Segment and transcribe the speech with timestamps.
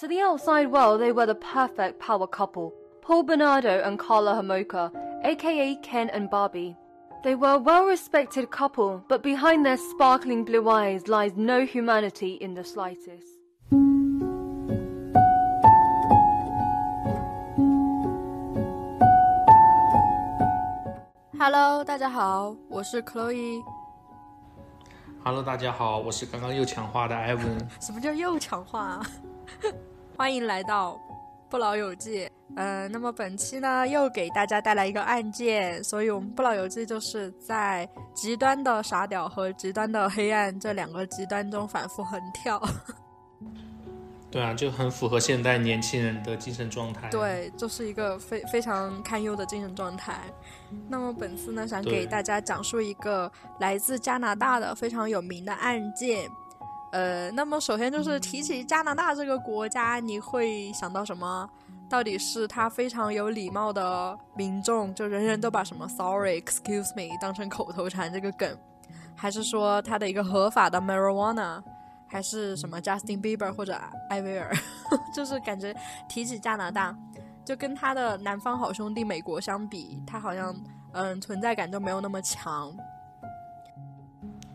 [0.00, 4.91] To the outside world, they were the perfect power couple Paul Bernardo and Carla Homolka,
[5.23, 6.75] aka Ken and Barbie.
[7.23, 12.39] They were a well respected couple, but behind their sparkling blue eyes lies no humanity
[12.41, 13.27] in the slightest.
[21.37, 23.61] Hello，大家好，我是 Chloe。
[25.23, 27.69] Hello，大家好，我是刚刚又抢话的艾文。
[27.79, 29.05] 什么叫又强化、啊？
[30.21, 31.01] 欢迎来到
[31.49, 32.29] 不老有记。
[32.55, 42.61] 呃，那么本期呢，又给大家带来一个案件，所以我们不老游记就是在极端的傻屌和极端的黑暗这两个极端中反复横跳。
[44.29, 47.09] 对啊，就很符合现代年轻人的精神状态。
[47.11, 50.21] 对，就是一个非非常堪忧的精神状态。
[50.87, 53.29] 那么本次呢，想给大家讲述一个
[53.59, 56.29] 来自加拿大的非常有名的案件。
[56.91, 61.49] 呃，那么首先就是提起加拿大这个国家，你会想到什么？
[61.89, 68.57] 到底是他非常有礼貌的民众，就人人都把什么 “sorry”、“excuse me” 当成口头禅这个梗，
[69.15, 71.61] 还是说他的一个合法的 marijuana，
[72.07, 73.77] 还是什么 Justin Bieber 或者
[74.09, 74.53] 艾薇儿？
[75.13, 75.75] 就是感觉
[76.07, 76.95] 提起加拿大，
[77.45, 80.55] 就跟他的南方好兄弟美国相比，他好像
[80.93, 82.73] 嗯存在感就没有那么强。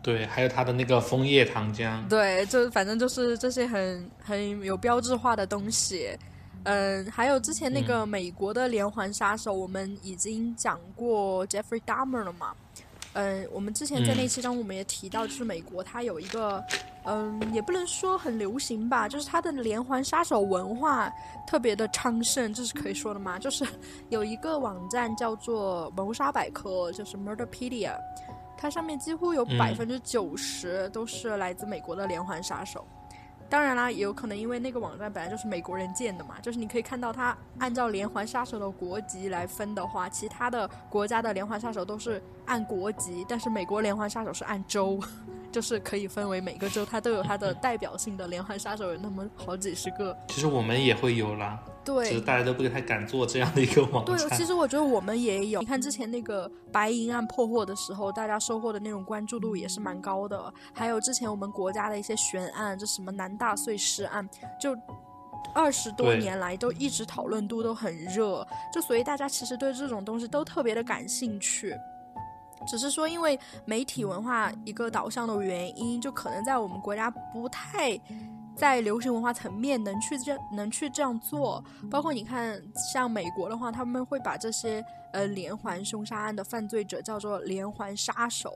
[0.07, 2.07] 对，还有他的那个枫叶糖浆。
[2.07, 6.17] 对，就反正就是这些很很有标志化的东西。
[6.63, 12.53] 嗯，还有之前那个美国的连环杀手，我们已经讲过 Jeffrey Dahmer 了嘛。
[13.15, 16.63] 嗯，我们之前在那期中我们也提到，就是美国它有一个，
[17.03, 21.11] 嗯，也不能说很流行吧，就是它的连环杀手文化
[21.45, 23.37] 特别的昌盛，这是可以说的吗？
[23.37, 23.65] 就是
[24.07, 27.91] 有一个网站叫做谋杀百科，就是 Murderpedia，
[28.57, 32.85] 它上面几乎有嗯百分之九十都是来自美国的连环杀手。
[33.49, 44.99] 当然啦，也有可能因为那个网站本来就是美国人建的嘛，就是你可以看到它按照连环杀手的国籍来分的话，其他的国家的连环杀手都是按国籍，但是美国连环杀手是按州，
[45.49, 50.13] 就是可以分为每个州它都有它的代表性的连环杀手，有那么好几十个。
[50.27, 51.57] 其实我们也会有啦，
[51.95, 55.59] 只是对，大家都不太敢做这样的一个网对，其实我觉得我们也有。
[55.59, 60.53] 你看之前那个白银案破获的时候，大家收获的那种关注度也是蛮高的。
[60.73, 64.27] 还有之前我们国家的一些悬案，这什么南大碎尸案，
[64.59, 64.75] 就
[65.53, 71.73] 二十多年来都一直讨论度都很热，就所以大家其实对这种东西都特别的感兴趣。
[72.67, 77.97] 只是说，因为媒体文化一个导向的原因，就可能在我们国家不太
[78.57, 81.63] 在流行文化层面能去这能去这样做。
[81.89, 88.51] 包括你看，像美国的话，他们会把这些呃连环凶杀案的犯罪者叫做连环杀手，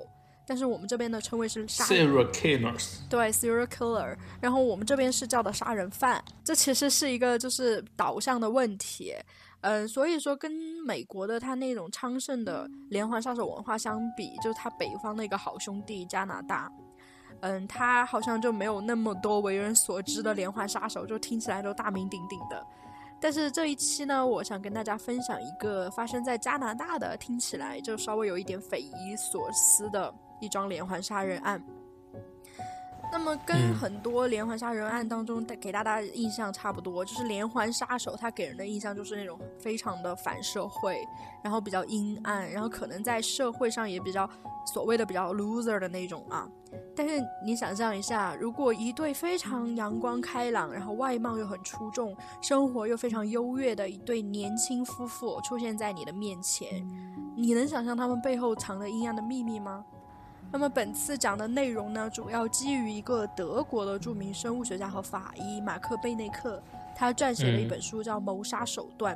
[0.46, 9.14] 但是我们这边的称谓是杀 Serial killers，对 serial killer，然后我们这边是叫的杀人犯，这其实是一个就是导向的问题。
[9.62, 10.52] 嗯，所以说跟
[10.88, 16.68] 美国的他那种昌盛的连环杀手文化相比，就是他北方的一个好兄弟加拿大，
[17.42, 22.66] 嗯，他好像就没有那么多为人所知的连环杀手，就听起来都大名鼎鼎的。
[23.20, 31.62] 但是这一期呢，我想跟大家分享一个发生在加拿大的，听起来就稍微有一点匪夷所思的一桩连环杀人案。
[33.12, 41.06] 那么跟嗯很多连环杀人案当中带给大家的印象差不多，就是连环杀手他给人的印象就是那种非常的反社会，
[41.44, 44.28] 然后比较阴暗，然后可能在社会上也比较
[44.66, 46.48] 所谓的比较 loser 的那种啊。
[46.96, 56.86] 但是你想象一下，如果一对非常阳光开朗，然后外貌又很出众，生活又非常优越的一对年轻夫妇出现在你的面前，
[57.36, 59.84] 你能想象他们背后藏着阴暗的秘密吗？
[60.52, 66.62] 那么本次讲的内容呢，主要基于一个德国的著名生物学家和法医马克贝内克，
[66.94, 69.16] 他撰写了一本书叫《谋杀手段》。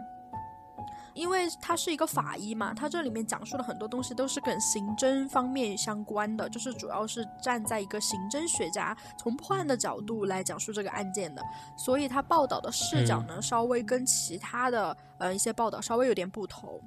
[1.16, 11.42] 因为他是一个法医嘛，他这里面讲述的很多东西都是跟刑侦方面相关的，就是主要是站在一个刑侦学家从破案的角度来讲述这个案件的，
[11.78, 16.80] 所以他报道的视角呢，稍微跟其他的呃一些报道稍微有点不同。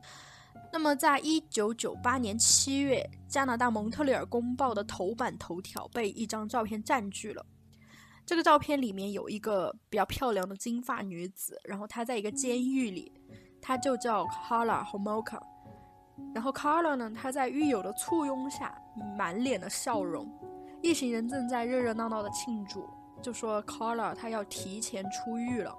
[0.71, 7.47] 那么，在一九九八年七月，加拿大蒙特利尔公报的头版头条被一张照片占据了。
[8.27, 13.11] 这个照片里面有一个比较漂亮的金发女子，然后她在一个监狱里，
[13.61, 15.41] 她就叫 Carla Homolka。
[16.35, 18.75] 然后 Carla 呢，他在狱友的簇拥下，
[19.17, 20.29] 满脸的笑容。
[20.83, 22.89] 一行人正在热热闹闹的庆祝，
[23.23, 25.75] 就说 Carla 她要提前出狱了。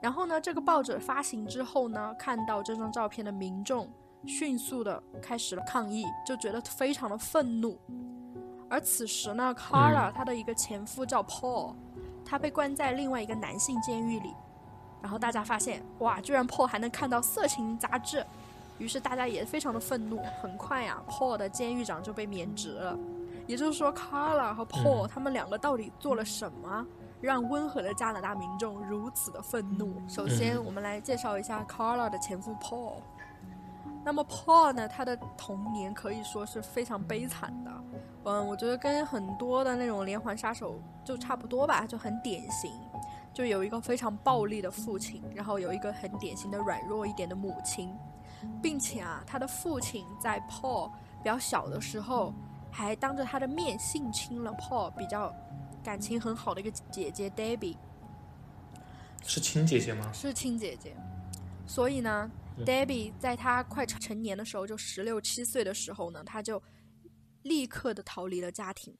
[0.00, 3.88] 然后呢，这个报纸发行之后呢，看到这张照片的民众
[4.26, 7.78] 迅速的开始了抗议，就觉得非常的愤怒。
[8.68, 11.74] 而此时呢，Carla 她的一个前夫叫 Paul，
[12.24, 14.34] 他被关在另外一个男性监狱里。
[15.02, 18.24] 然后大家发现，哇，居然 Paul 还能看到色情杂志，
[18.78, 20.22] 于是大家也非常的愤怒。
[20.40, 22.96] 很快呀，Paul 的监狱长就被免职了。
[23.46, 26.86] 也就是说，Carla 和 Paul 他们两个到底做了什么，
[27.20, 30.00] 让温和的加拿大民众如此的愤怒？
[30.08, 33.02] 首先，我们来介绍一下 Carla 的前夫 Paul。
[34.04, 37.70] 那么 Paul 呢，他的童年可以说是非常悲惨的。
[38.24, 42.70] 嗯，我觉得跟很多的那种连环杀手就差不多吧，就很典型。
[43.32, 47.90] 就有一个非常暴力的父亲，然后有一个很典型的软弱一点的母亲，
[48.62, 50.90] 并且啊，他的父亲在 Paul
[51.22, 52.34] 比较小的时候，
[52.70, 55.34] 还当着他的面性侵了 Paul 比较
[55.82, 57.76] 感情很好的一个姐姐 Debbie。
[59.24, 60.12] 是亲姐姐吗？
[60.12, 60.94] 是亲姐姐。
[61.66, 62.30] 所以呢
[62.66, 66.62] ，Debbie 在他快成年的时候，就十六七岁的时候呢，他就
[67.42, 68.94] 立刻的逃离了家庭。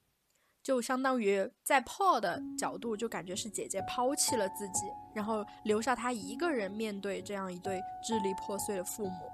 [0.63, 9.31] 就相当于在 Paul 的角度，就感觉是姐姐抛弃了自己，然后留下他一个人面对这样一对支离破碎的父母。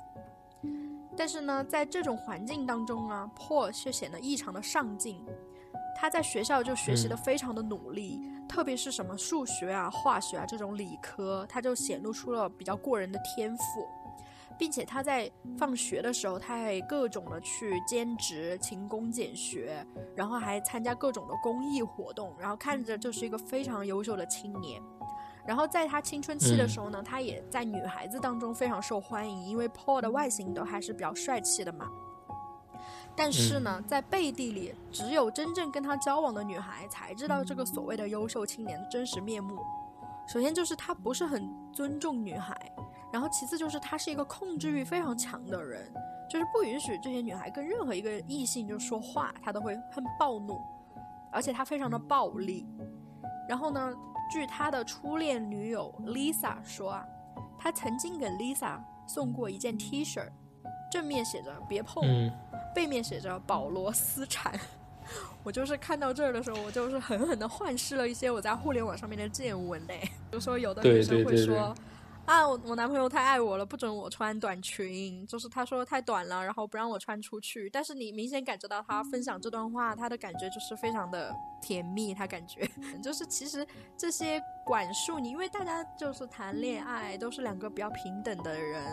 [1.16, 5.24] 但是呢，在这种环境当中啊，Paul 却显得异常的上进。
[5.96, 13.88] 他在学校就学习的非常的努力，特别是什么数学啊、化学啊这种理科，他就显露出了比较过人的天赋。
[14.60, 19.86] 并且他在放学的时候，他还各种的去兼职、勤工俭学，
[20.16, 24.82] 然后还参加各种的公益活动，然后看着就是一个非常优秀的青年。
[25.48, 31.90] 然后在他青春期的时候呢，他也在女孩子当中非常受欢迎，因为 Paul 的外形都还是比较帅气的嘛。
[33.16, 39.58] 但是呢，在背地里，只有真正跟他交往的女孩才知道这个所谓的优秀青年的真实面目。
[40.28, 42.56] 首先就是他不是很尊重女孩。
[43.12, 45.92] 然后其次就是他是一个控制欲非常强的人，
[46.30, 50.60] 就是不允许这些女孩跟任何一个异性就说话，他都会很暴怒，
[51.32, 52.68] 而且他非常的暴力。
[53.48, 53.92] 然后呢，
[54.32, 57.06] 据他的初恋女友 Lisa 说啊，
[57.58, 60.24] 他曾经给 Lisa 送过一件 T 恤，
[60.92, 62.32] 正面写着别碰，
[62.76, 64.54] 背面写着保罗私产。
[65.44, 71.74] 我就是看到这儿的时候，我就是狠狠的幻视了一些我在互联网上面的见闻嘞，比如说有的女生会说。
[72.30, 77.68] 啊，我我男朋友太爱我了，不准我穿短裙，就是他说太短了，然后不让我穿出去。
[77.72, 82.70] 但是你明显感觉到他分享这段话，他的感觉就是非常的甜蜜，他感觉
[83.02, 83.66] 就是其实
[83.98, 88.84] 这些管束你，因为大家就是谈恋爱都是两个比较平等的人。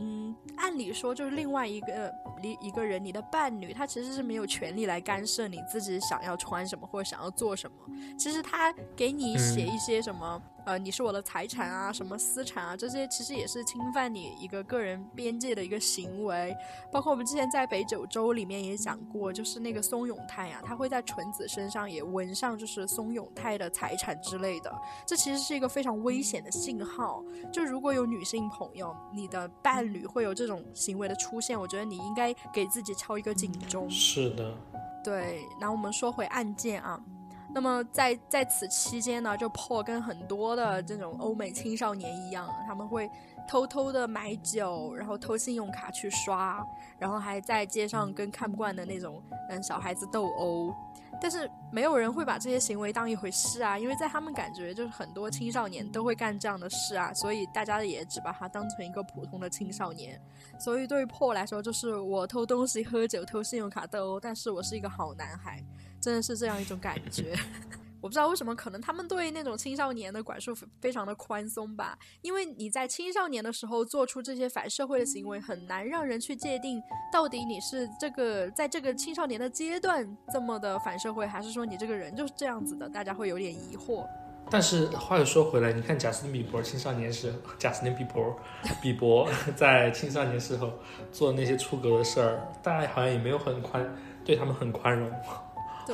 [0.00, 7.76] 嗯，按理说就是另外一个一一个人，你的伴侣，他其实是没有权利来干涉你自己想要穿什么或者想要做什么。
[8.16, 16.54] 其实他给你写一些什么，呃，你是我的财产啊，什么私产啊，这些其实也是侵犯你一个个人边界的一个行为。
[16.92, 24.70] 包括我们之前在北九州里面也讲过，就是那个松永泰啊，他会在纯子身上也纹上就是松永泰的财产之类的。
[25.06, 27.24] 这其实是一个非常危险的信号。
[27.50, 33.88] 就如果有女性朋友，你的伴侣会有这种行为的出现，我觉得你应该给自己敲一个警钟。
[33.88, 34.54] 是的，
[35.02, 35.46] 对。
[35.58, 37.00] 然后我们说回案件啊，
[37.54, 43.10] 那么在在此期间呢，就 Paul 跟很多的这种欧美青少年一样，他们会
[43.48, 46.64] 偷偷的买酒，然后偷信用卡去刷，
[46.98, 50.74] 然后还在街上跟看不惯的那种嗯小孩子斗殴。
[51.20, 60.20] 但是没有人会把这些行为当一回事啊，因为在他们感觉就是很多青少年都会干这样的事啊，所以大家也只把他当成一个普通的青少年。
[60.60, 65.60] 所以对于破来说，就是我偷东西、喝酒、偷信用卡斗殴，但是我是一个好男孩，
[66.00, 67.34] 真的是这样一种感觉。
[68.00, 71.98] 我不知道为什么，可能他们对那种青少年的管束非常的宽松吧。
[72.22, 76.80] 因为你在青少年的时候做出这些反社会的行为，很难让人去界定
[77.12, 82.88] 到底你是这个在这个青少年的阶段这么的反社会，还是说你这个人就是这样子的。
[82.88, 84.06] 大家会有点疑惑。
[84.48, 88.38] 但是话又说回来，你看贾斯汀比伯青少年时，贾斯汀比伯
[88.80, 90.72] 比伯 在青少年时候
[91.10, 93.84] 做那些出格的事儿，大家好像也没有很宽，
[94.24, 95.10] 对他们很宽容。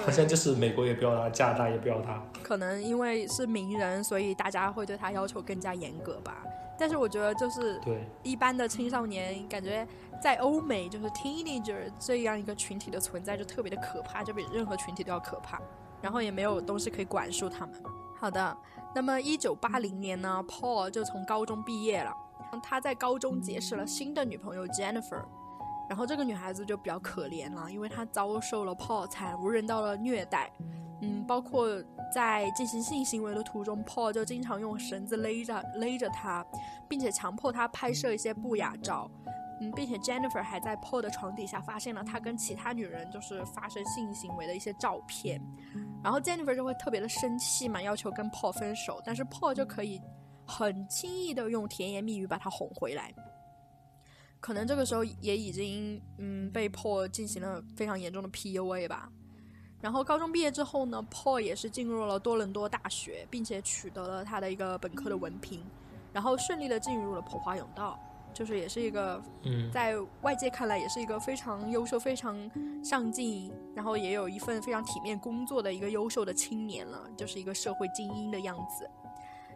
[0.00, 2.22] 好像就是美国也不要他，加拿大也不要他。
[2.42, 6.44] 可能因为是名人，所以大家会对他要求更加严格吧。
[6.78, 9.86] 但是我觉得，就是对一般的青少年，感觉
[10.20, 15.60] 在欧美就是 teenager 这样一个群体的存在就特别的可怕，就比任何群体都要可怕。
[16.02, 17.74] 然后也没有东西可以管束他们。
[18.18, 18.56] 好的，
[18.94, 22.12] 那么一九八零年呢，Paul 就从高中毕业了。
[22.62, 25.22] 他在高中结识了新的女朋友 Jennifer。
[25.88, 30.50] 然后这个女孩子就比较可怜了，因为她遭受了泡惨无人道的虐待，
[31.02, 31.68] 嗯，包括
[32.12, 36.44] 在进行性行为的途中，Paul 就经常用绳子勒着勒着她，
[36.88, 39.10] 并且强迫她拍摄一些不雅照，
[39.60, 45.40] 嗯，并且 Jennifer 还在 Paul 的床底下发现了他跟其他女人就是发生性行为的一些照片，
[46.02, 50.00] 然后 Jennifer 就会特别的生气嘛，要求跟 Paul 分手，但是 Paul 就可以
[50.46, 53.12] 很轻易的用甜言蜜语把她哄回来。
[54.44, 59.10] 可能这个时候也已经嗯被 Paul 进行了非常严重的 PUA 吧。
[59.80, 65.64] 然后高中毕业之后呢，Paul 也是进入了多伦多大学，并且取得了他的一个本科的文凭，
[66.12, 67.98] 然后顺利的进入了普华永道。
[68.34, 69.22] 就是也是一个，
[69.72, 72.36] 在外界看来也是一个非常优秀、非常
[72.84, 78.90] 上进，然后也有一份非常体面工作的一个优秀的青年了，就是一个社会精英的样子。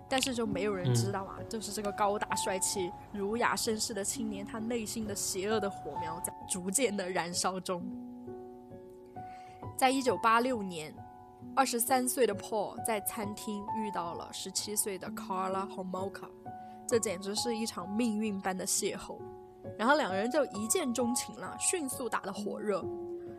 [0.08, 7.82] 但是就没有人知道啊，就是这个高大帅气、儒雅绅士的青年，他内心的邪恶的火苗在逐渐的燃烧中。
[9.76, 10.94] 在一九八六年，
[11.54, 16.28] 二十三岁的 Paul 在餐厅遇到了十七岁的 Carla Homolka。
[16.88, 19.18] 这简直是一场命运般的邂逅，
[19.76, 22.82] 然后两个人就一见钟情了，迅速打得火热。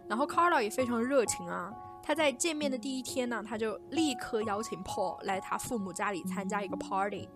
[0.07, 1.73] 然后 Carla 也非常热情啊，
[2.09, 7.29] 他在见面的第一天呢，他就立刻邀请 Paul 来他父母家里参加一个 party。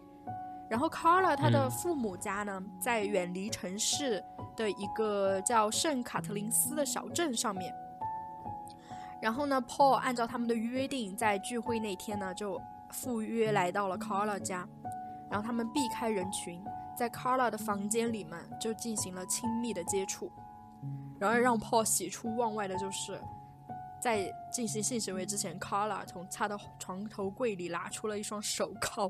[0.67, 4.23] 然后 Carla 他的父母家呢，在远离城市
[4.55, 7.71] 的一个叫圣卡特林斯的小镇上面。
[9.21, 14.67] 然后呢，Paul 按照他们的约定，在聚会那天呢，就赴约来到了 Carla 家。
[15.29, 16.59] 然后他们避开人群，
[16.97, 20.31] 在 Carla 的房间里面就进行了亲密的接触。
[21.19, 23.21] 然而让 Paul 喜出望外的就是，
[24.03, 29.09] 在进行性行为之前，Carla 从他的床头柜里拿出了一双手铐，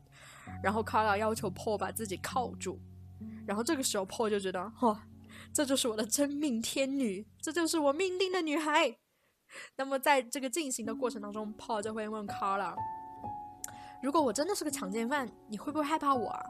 [0.62, 2.78] 然后 Carla 要求 Paul 把自己铐住。
[3.46, 5.02] 然后这个时候 Paul 就觉得，哇，
[5.54, 8.94] 这就是我的真命天女，这就是我命定的女孩。
[9.76, 12.74] 那么在这个进行的过程当中，Paul 就会问 Carla。
[14.02, 16.44] 如果我真的是个强奸犯，你会不会害怕我啊？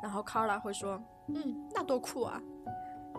[0.00, 1.02] 然后 Carla 会说
[1.34, 2.40] ：“嗯，那多酷啊！”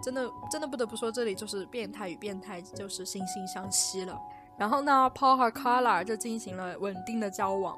[0.01, 4.19] 真的，真的不得不说，这里就是变态与变态就是惺惺相惜了。
[4.57, 7.77] 然后呢，Paul 和 Carla 就进行了稳定的交往。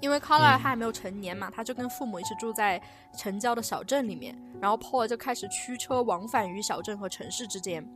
[0.00, 2.80] 因为 Carla 他还没有成年嘛，他就跟父母一起住在
[3.16, 4.36] 城郊的小镇里面。
[4.60, 7.86] 然后 Paul 就开始驱车往返于小镇和城市之间。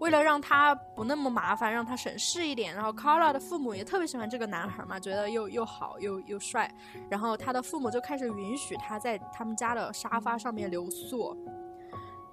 [0.00, 6.70] 为了让他不那么麻烦，让他省事一点，然后 Carla 的父母也特别喜欢这个男孩嘛，觉得又又好又又帅，
[7.08, 11.36] 然后他的父母就开始允许他在他们家的沙发上面留宿。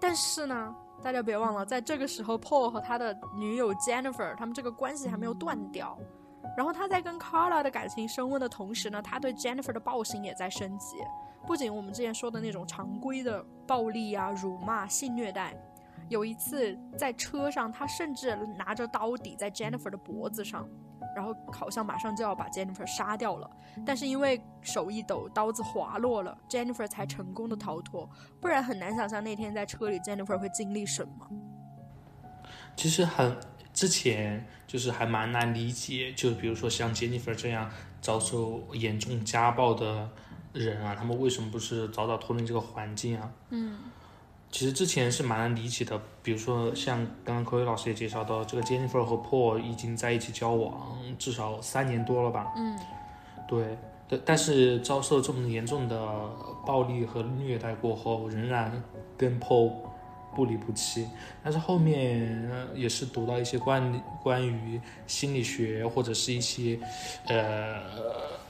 [0.01, 5.97] 但是呢，大家别忘了，在这个时候，Paul 和他的女友 Jennifer 他们这个关系还没有断掉。
[6.57, 10.97] 然后他在跟 Carla 的感情升温的同时呢，他对 Jennifer 的暴行也在升级。
[11.47, 15.55] 不仅我们之前说的那种常规的暴力啊、辱骂、性虐待。
[16.09, 20.67] 有一次在车上，他甚至拿着刀抵在 Jennifer 的脖子上，
[21.15, 23.49] 然后好像马上就要把 Jennifer 杀掉了。
[23.85, 28.09] 但是因为手一抖，刀子滑落了，Jennifer 才成功的逃脱。
[28.39, 31.29] 不然很难想象那天在车里 Jennifer 会经历什么。
[32.75, 33.35] 其实很
[33.73, 37.69] 之前就是还蛮难理解，就比如说像 Jennifer 这样
[38.01, 40.09] 遭受严重家暴的
[40.53, 43.31] 人啊，他们为什么不是早早脱离这个环境啊？
[43.49, 43.77] 嗯。
[44.51, 52.51] 其实之前是蛮难理解的，比如说像刚刚科威老师也介绍到，这个 Jennifer 和 Paul 已经在一起交往至少三年多了吧？
[52.57, 52.77] 嗯，
[53.47, 53.77] 对，
[54.09, 55.97] 但但是遭受这么严重的
[56.65, 58.83] 暴力和虐待过后，仍然
[59.17, 59.71] 跟 Paul
[60.35, 61.07] 不离不弃。
[61.41, 66.77] 但是后面也是读到一些关关于心理学或者是一些，
[67.27, 68.40] 呃。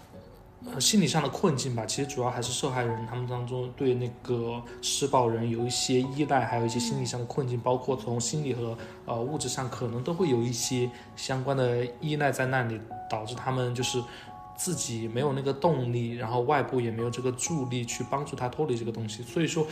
[0.64, 14.00] 呃，心理上的困境吧，其实主要还是受害人他们当中对那个施暴人有一些依赖，还有一些心理上的困境，包括从心理和呃物质上可能都会有一些相关的依赖在那里，导致他们就是
[14.56, 19.66] 自己没有那个动力，然后外部也没有这个助力去帮助他脱离这个东西，所以说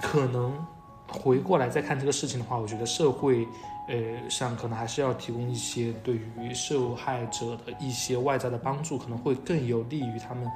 [0.00, 0.64] 可能
[1.08, 3.48] 回过来再看这个事情的话，我觉得社会。
[3.90, 10.48] 呃，像可能还是要提供一些对于受害者的一些外在的帮助，可能会更有利于他们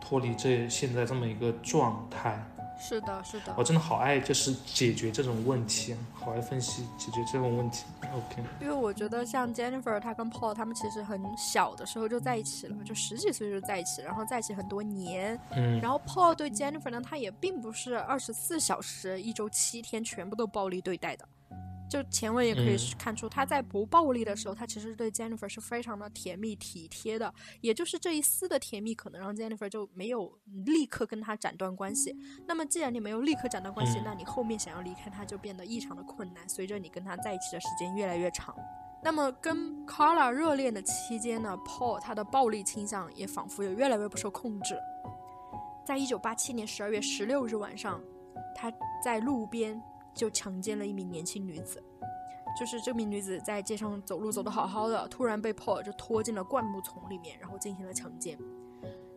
[0.00, 2.44] 脱离这现在这么一个状态。
[2.84, 3.54] 是的，是的。
[3.56, 7.84] 我真的好爱就是解决这种问题，好爱分析解决这种问题。
[8.02, 8.42] OK。
[8.60, 15.38] 因为我觉得像 Jennifer 她跟 Paul 他们其实很小的时候就在一起了，就十几岁就在一起，然后在一起很多年。
[15.54, 15.78] 嗯。
[15.80, 21.24] 然后 Paul 对 Jennifer 呢，他也并不是二十四小时、一周七天全部都暴力对待的。
[21.92, 27.30] 就前文也可以看出，他在不暴力的时候，他其实对 Jennifer 是非常的甜蜜体贴的。
[27.60, 32.16] 也就是这一丝的甜蜜，可能让 Jennifer 就没有立刻跟他斩断关系。
[32.48, 36.48] 那么，既然你没有立刻斩断关系，那你后面想要离开他就变得异常的困难。
[36.48, 38.56] 随着你跟他在一起的时间越来越长，
[39.04, 44.78] 那么跟 Carla 热恋的期间呢，Paul 他的暴力倾向也仿佛也越来越不受控制。
[45.84, 48.00] 在一九八七年十二月十六日晚上。
[48.54, 48.70] 他
[49.02, 49.80] 在路边
[50.14, 51.82] 就强奸了一名年轻女子。
[52.58, 58.38] 就是这名女子在街上走路走得好好的，突然被 Paul 就拖进了灌木丛里面，然后进行了强奸。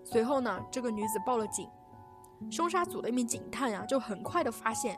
[0.05, 1.69] 随后呢，这个女子报了警，
[2.49, 4.97] 凶杀组的一名警探呀，就很快的发现，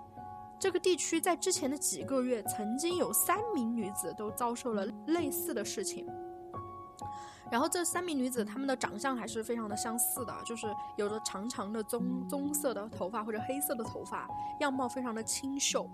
[0.59, 6.07] 这个地区在之前的几个月曾经有三名女子都遭受了类似的事情。
[7.51, 14.27] 然后这三名女子她们的长相还是非常的相似的，就是有着长长的棕棕色的头发或者黑色的头发，
[14.59, 15.89] 样貌非常的清秀。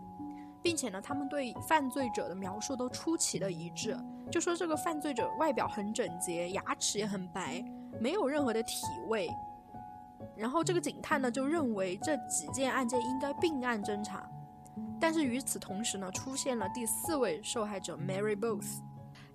[0.63, 3.97] 并且呢，他们对犯罪者的描述都出奇的一致，
[4.31, 7.61] 就说这个犯罪者外表很整洁，牙齿也很白，
[7.99, 9.29] 没有任何的体味。
[10.37, 14.25] 然后这个警探呢就认为这几件案件应该并案侦查，
[15.01, 18.79] 但是与此同时呢，出现了第四位受害者 Mary Booth，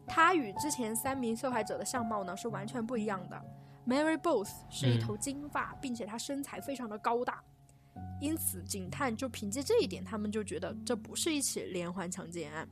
[0.09, 3.41] 她与之前三名受害者的相貌呢是完全不一样的。
[3.87, 7.43] Mary Booth 是一头金发，并且她身材非常的高大。
[8.21, 12.69] 因此，警探就凭借这一点，他们就觉得这不是一起连环强奸案。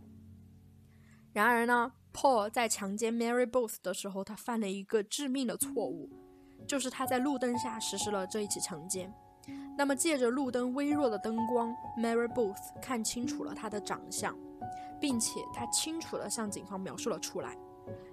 [1.32, 6.10] 然而呢，Paul 在强奸 Mary Booth 的时候，他犯了一个致命的错误，
[6.66, 9.12] 就是他在路灯下实施了这一起强奸。
[9.76, 14.36] 那么，借着路灯微弱的灯光，Mary Booth 看清楚了他的长相，
[15.00, 17.56] 并且他清楚地向警方描述了出来。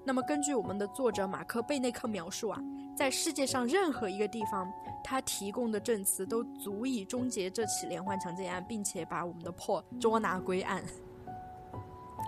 [0.06, 2.60] 那么，根据我们的作者马克贝内克描述啊，
[2.96, 4.72] 在世界上任何一个地方，
[5.04, 10.84] 他提供的证词都足以终结这起连环强奸案，并且把我们的 Paul 捉拿归案。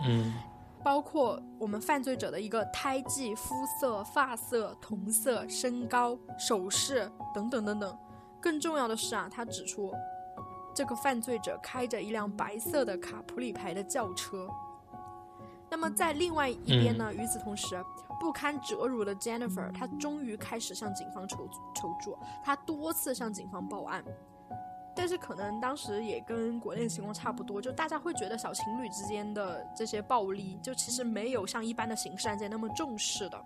[0.08, 0.34] 嗯，
[0.84, 7.96] 包括我们犯罪者的一个胎记、肤色、发色、瞳色、身高、首饰等等等等。
[8.42, 9.94] 更重要的是啊，他指出
[10.75, 14.48] 这个犯罪者开着一辆白色的卡普里牌的轿车。
[15.70, 17.13] 那么在另外一边呢？
[17.13, 17.84] 与此同时，
[18.20, 22.17] 不堪折辱的 Jennifer，她终于开始向警方求求助。
[22.44, 24.03] 她多次向警方报案，
[24.96, 33.46] 但是可能当时也跟国内情况差不多，就大家会觉得小情侣之间的这些暴力，就其实没有像一般的刑事案件那么重视的。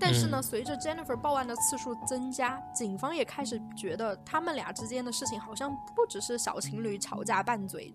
[0.00, 7.94] 但是呢，随着 Jennifer 报案的次数增加，警方也开始觉得他们俩之间的事情好像不只是小情侣吵架拌嘴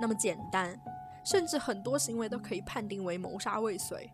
[0.00, 0.78] 那么简单。
[1.24, 4.10] 甚至很多行为都可以判定为谋杀未遂。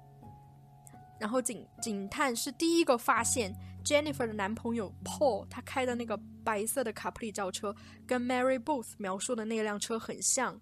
[1.19, 3.53] 然后警警探是第一个发现
[3.85, 7.75] Jennifer 的男朋友 Paul 他开的那个白色的卡普里轿车
[8.07, 10.61] 跟 Mary Booth 描述的那辆车很像，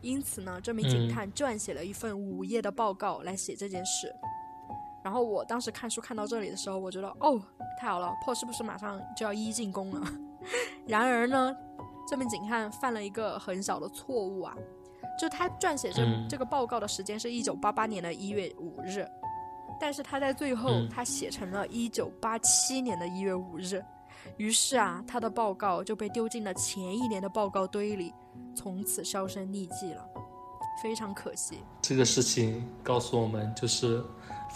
[0.00, 4.12] 因此呢，这名警探撰写了一份午夜的报告来写这件事。
[5.06, 7.40] 然后我当时看书看到这里的时候，我觉得哦，
[7.78, 10.04] 太好了，Paul 是不是马上就要一一进宫了？
[10.84, 11.56] 然而呢，
[12.08, 14.52] 这名警探犯了一个很小的错误啊。
[15.16, 19.08] 就他撰写这这个报告的时间是一九八八年的一月五日，
[19.80, 23.80] 但是他在最后他写成了一九八七年的一月五日，
[24.38, 28.12] 于是啊，他的报告就被丢进了前一年的报告堆里，
[28.56, 30.04] 从此销声匿迹了，
[30.82, 31.60] 非常可惜。
[31.80, 34.04] 这个事情告诉我们，就是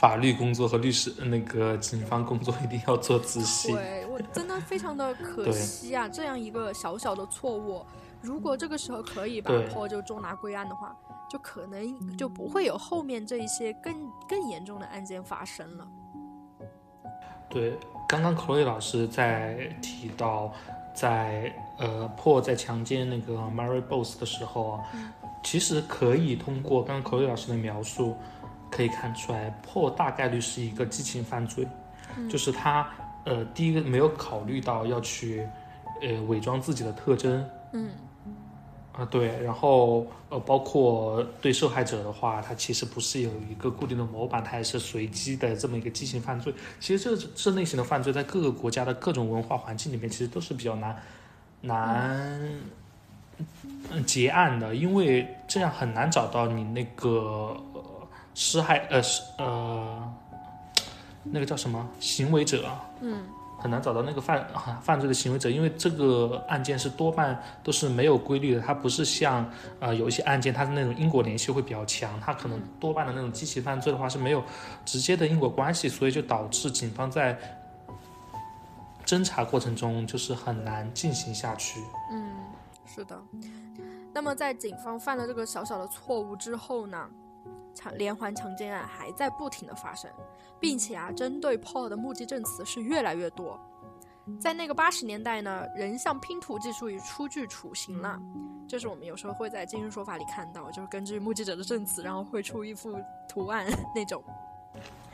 [0.00, 3.70] 法律工作和律师那个警方工作一定要做仔细。
[3.70, 7.84] 对我真的非常的可惜啊，这样一个小小的错误。
[8.22, 10.96] 如果这个时候可以把 Paul 就捉拿归案的话，
[11.28, 13.94] 就可能就不会有后面这一些更
[14.26, 15.86] 更严重的案件发生了。
[17.50, 20.50] 对，刚刚 Chloe 老师在提到，
[20.94, 24.84] 在呃 Paul 在强奸那个 Mary Boss 的时候啊，
[25.42, 28.16] 其实可以通过刚刚 Chloe 老师的描述，
[28.70, 31.66] 可以看出来 Paul 大概率是一个激情犯罪，
[32.28, 32.88] 就是他
[33.24, 35.46] 呃第一个没有考虑到要去
[36.00, 37.90] 呃伪装自己的特征，嗯。
[38.92, 46.52] 啊，对，然后呃，包括对受害者的话，他其实不是有一个固定的模板，他也是随机的这么一个激情犯罪。
[46.80, 50.96] 其实这这类型的犯罪，在各个国家的各种文化环境里面，其实都是比较难
[51.60, 52.60] 难
[54.04, 57.56] 结案的，因为这样很难找到你那个
[58.34, 60.14] 施害呃是呃
[61.22, 63.22] 那个叫什么行为者，嗯。
[63.62, 64.48] 很难找到那个犯
[64.80, 69.46] 犯罪的行为者，因为这个案件是多半都是没有规律的，它不是像
[69.80, 74.42] 呃有一些案件，它的那种因果联系会比较强，它可能多半的那种激情犯罪的话是没有
[74.86, 77.38] 直接的因果关系，所以就导致警方在
[79.04, 81.80] 侦查过程中就是很难进行下去。
[82.10, 82.32] 嗯，
[82.86, 83.20] 是的。
[84.14, 87.10] 那么在警方犯了这个小小的错误之后呢？
[87.74, 90.10] 强连环强奸案还在不停的发生，
[90.58, 93.58] 并且啊，针对 Paul 的目击证词是越来越多。
[94.38, 98.20] 在那个八十年代呢，人像拼图技术已初具雏形了，
[98.68, 102.96] 这是我们有时候会在今日说法里看到，就是根据目击者的证词，然后绘出一幅
[103.28, 104.22] 图案 那种。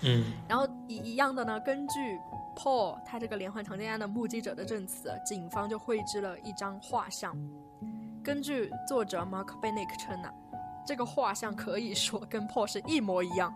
[0.03, 0.33] 嗯。
[0.47, 2.19] 然后一一样的呢，根据
[2.55, 7.35] Paul 他这个连环强奸案的目击者的证词，警方就绘制了一张画像。
[8.23, 10.29] 根据作者 Mark Bennick 称呢，
[10.87, 13.55] 这个画像可以说跟 Paul 是一模一样。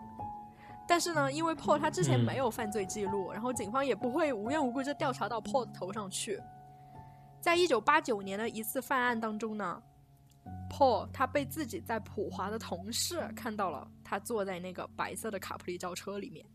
[0.87, 6.41] 但是呢，因为 Paul 他之前没有犯罪记录，然后警方也不会无缘无故就调查到 Paul 的头上去。
[7.39, 9.81] 在一九八九年的一次犯案当中呢
[10.69, 16.45] ，Paul 他被自己在普华的同事看到了，他坐在那个白色的卡普利轿车里面。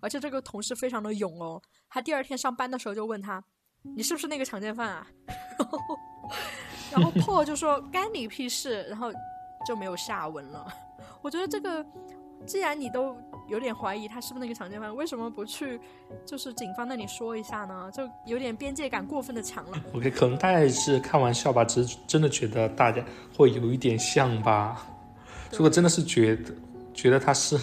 [0.00, 3.44] 而且这个同事非常的勇哦，他第二天上班的时候就问他
[3.94, 5.06] ：“你是不是那个强奸犯啊？”
[5.58, 5.78] 然后，
[6.92, 9.12] 然后 Paul 就说：“干你屁事！”然后
[9.66, 10.66] 就没有下文了。
[11.22, 11.84] 我觉得这个，
[12.46, 13.16] 既然你都
[13.48, 15.80] 有点怀疑他是不是那个强奸犯，为什么不去
[16.26, 17.90] 就是警方那里说一下呢？
[17.92, 19.78] 就有点边界感过分的强了。
[19.94, 23.04] OK，可能大家是开玩笑吧，只是真的觉得大家
[23.36, 24.86] 会有一点像吧。
[25.52, 26.54] 如果真的是觉得
[26.94, 27.58] 觉得他是。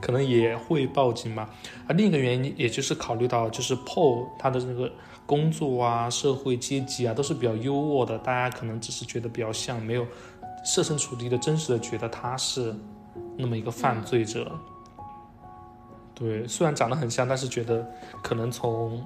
[0.00, 1.50] 可能也会报警吧。
[1.88, 4.88] 啊另一个原因，也就是考虑到，就是 Paul 他的那个
[5.26, 10.06] 工作啊、社会阶级啊，都是比较优渥的，大家可能只是觉得比较像，没有
[10.68, 12.76] 设身处地的真实的觉得他是
[13.38, 14.52] 那么一个犯罪者。
[16.14, 17.90] 对，虽然长得很像，但是觉得
[18.22, 19.02] 可能从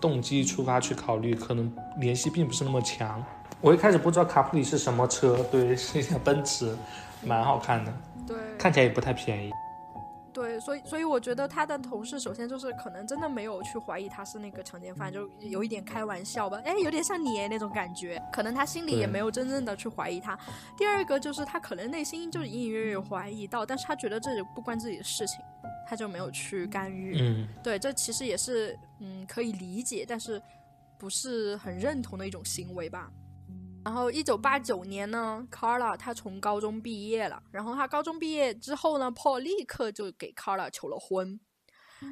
[0.00, 3.20] 动机出发去考虑，可能联系并不是那么强。
[3.60, 6.76] 我一开始不知道卡普里是什么车，对，是一辆奔驰，
[7.24, 7.92] 蛮好看的，
[8.28, 9.50] 对，看起来也不太便宜。
[10.40, 20.38] 对，所以所以我觉得他的同事首先就是可能真的没有去怀疑他是那个强奸犯，就有一点开玩笑吧，哎，有点像你那种感觉，可能他心里也没有真正的去怀疑他。
[20.78, 25.44] 第二个就是他可能内心就隐隐约约怀疑到，但是他觉得这里不关自己的事情，
[25.86, 27.18] 他就没有去干预。
[27.20, 30.40] 嗯，对，这其实也是嗯可以理解，但是
[30.96, 33.10] 不是很认同的一种行为吧。
[33.82, 37.42] 然后，一九八九年呢，Carla 她从高中毕业了。
[37.50, 41.40] 然后她高中毕业之后呢，Paul 立刻就给 Carla 求了婚。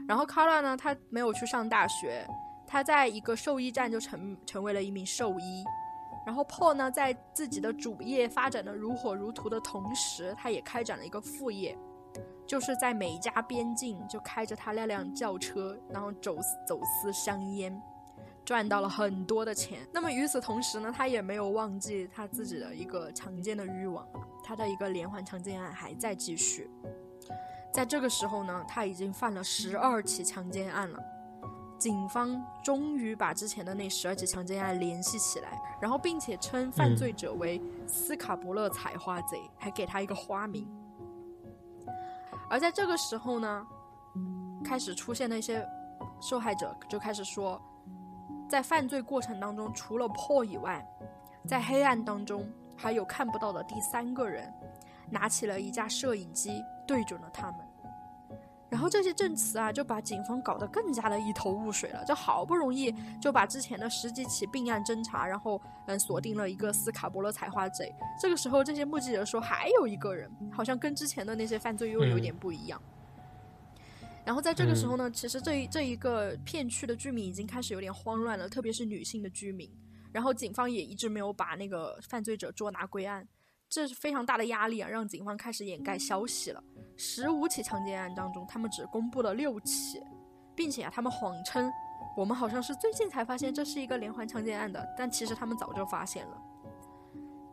[0.07, 2.27] 然后 Carla 呢，她没有去上大学，
[2.67, 5.65] 她在一个兽医站就成成为了一名兽医。
[6.27, 11.79] 然后 Paul 呢，在自己的主业发展的如火如荼的同时，他也开展了一个副业，
[12.47, 17.81] 就是在美加边境就开着他那辆轿车，然后走走私香烟。
[18.49, 24.09] 赚到了很多的钱，那么与此同时呢，他也没有忘记他自己的一个强奸的欲望，
[24.43, 26.71] 他的一个连环强奸案还在继续。
[27.75, 30.99] 在这个时候呢，他已经犯了十二起强奸案了。
[31.77, 40.67] 警方终于把之前的那十二起强奸案联系起来，然后并且称犯罪者为斯卡伯勒采花贼，还给他一个花名。
[42.49, 43.67] 而在这个时候呢，
[44.65, 45.63] 开始出现那些
[46.19, 47.61] 受害者就开始说。
[48.49, 50.87] 在犯罪过程当中，除了 Paul 以外，
[51.47, 54.53] 在黑暗当中还有看不到的第三个人，
[55.11, 57.57] 拿起了一架摄影机对准了他们。
[58.71, 62.05] 然后这些证词啊，就把警方搞得更加的一头雾水了。
[62.05, 67.95] 就好不容易就把之前的十几起并案侦查，然后嗯锁定了一个斯卡伯勒采花贼。
[68.21, 72.81] 这个时候，这些目击者说还有一个人，好像跟之前的那些犯罪又有点不一样。
[74.29, 79.67] 然后在这个时候呢，其实这一这一个片区的居民已经开始有点慌乱了，特别是女性的居民。
[80.13, 83.27] 然后警方也一直没有把那个犯罪者捉拿归案，
[83.71, 86.63] 这是非常大的压力啊，让警方开始掩盖消息了。
[86.99, 89.99] 十五起强奸案当中，他们只公布了六起，
[90.55, 91.73] 并且啊，他们谎称
[92.15, 96.43] 我们好像是最近才发现这是一个连环强奸案的，但其实他们早就发现了。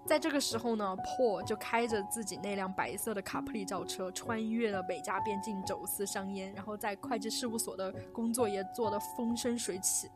[0.06, 10.10] 在这个时候呢，Paul 就开着自己那辆白色的卡普里轿车，穿越了美加边境走私香烟，然后在会计事务所的工作也做得风生水起。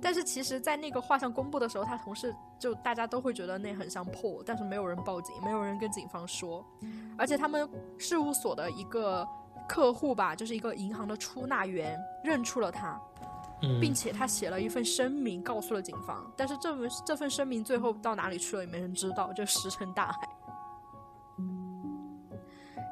[0.00, 6.62] 但是其实，在那个画像公布的时候，他同事就大家都会觉得那很像 Paul，但是没有人报警，没有人跟警方说。
[7.16, 9.26] 而且他们事务所的一个
[9.68, 13.00] 客户吧，就是一个银行的出纳员，认出了他。
[13.80, 20.18] 并且他写了一份声明，告诉了警方，但是这份这份声明最后到哪里去了也没人知道，就石沉大海。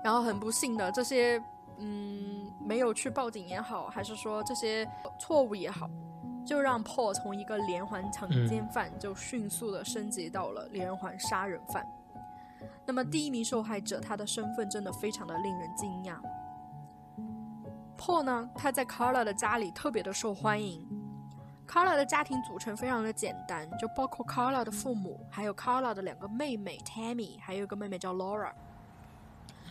[0.03, 1.43] 然后很不幸的，这些
[1.79, 5.91] 嗯没有去报警也好，还是说这些错误也好，
[6.47, 11.87] 就让 Paul 从一个连环强奸犯就迅速的升级到了连环杀人犯。
[12.87, 16.17] 那么第一名受害者，他的身份真的非常的令人惊讶。
[18.01, 20.89] Paul 呢，他在 Carla 的家里特别的受欢迎。
[21.69, 28.53] Carla 的家庭组成非常的简单，就包括 Carla 的父母，还有 Carla 的两个妹妹 Tammy，还有一个妹妹叫 Laura。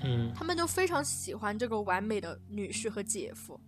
[0.03, 3.59] 嗯，他们就非常喜欢这个完美的女婿和姐夫。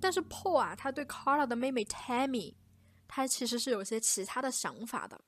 [0.00, 2.56] 但是 Paul 啊，他对 Carla 的妹妹 Tammy，
[3.06, 5.20] 他其实是有些其他的想法的。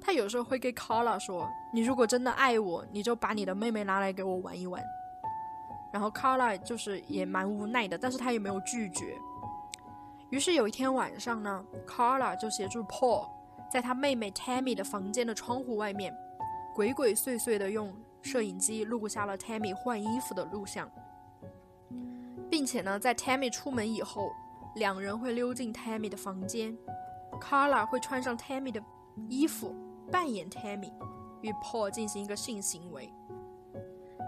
[0.00, 4.82] 他有时候会跟 Carla 说：“你如果真的爱我，你就把你的妹妹拿来给我玩一玩。”
[5.92, 9.16] 然后 Carla 就是也蛮无奈的，但是他也没有拒绝。
[10.30, 13.28] 于是有一天晚上呢，Carla 就协助 Paul
[13.70, 16.14] 在他妹妹 Tammy 的房间的窗户外面，
[16.74, 20.90] 鬼鬼祟祟的用摄影机录下了 Tammy 换衣服的录像，
[22.50, 24.30] 并且呢，在 Tammy 出门以后，
[24.74, 26.76] 两人会溜进 Tammy 的房间
[27.40, 28.82] ，Carla 会穿上 Tammy 的
[29.28, 29.74] 衣服，
[30.12, 30.92] 扮演 Tammy，
[31.40, 33.10] 与 Paul 进行一个性行为。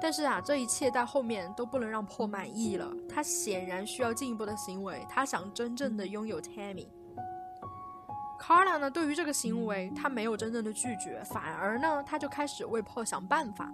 [0.02, 2.90] 但是啊，这一切在后面都不能让 Paul 满意了。
[3.08, 6.88] 他显然需要进一步的行为，他想真正的拥有 Tammy。
[8.40, 13.70] Carla 呢，对于这个行为，他没有真正的拒绝，反而呢，他就开始为 Paul 想办法。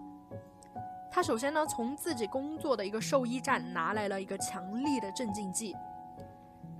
[1.12, 5.74] 他首先呢，从自己工作的一个兽医站拿来了一个强力的镇静剂，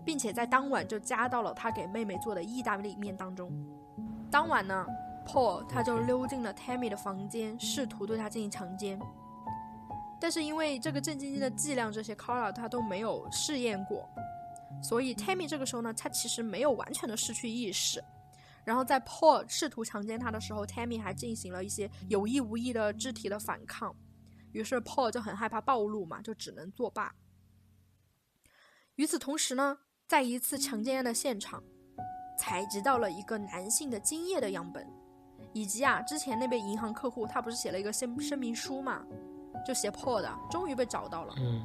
[0.05, 3.51] 并且在当晚就加到了他给妹妹做的意大利面当中。
[4.31, 4.85] 当晚呢
[5.25, 9.01] ，Paul 他就溜进了 Tammy 的房间，试图对她进行强奸。
[10.27, 14.11] 但是因为这个镇静剂的剂量，这些 Carla 他都没有试验过，
[14.83, 18.03] 所以 Tammy 这个时候呢，他其实没有完全的失去意识。
[18.65, 23.95] 然后在 Paul 试图强奸他的时候，Tammy 还进行了一些有意无意的肢体的反抗。
[24.51, 27.15] 于是 Paul 就很害怕暴露嘛，就只能作罢。
[28.97, 31.63] 与此同时呢，在一次强奸案的现场，
[32.37, 34.85] 采集到了一个男性的精液的样本，
[35.53, 39.07] 以及啊，之前那位银行客户他不是写了一个声声明书嘛？
[39.67, 41.35] 就写破的，终于被找到了。
[41.39, 41.65] 嗯，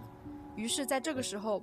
[0.56, 1.62] 于是，在这个时候，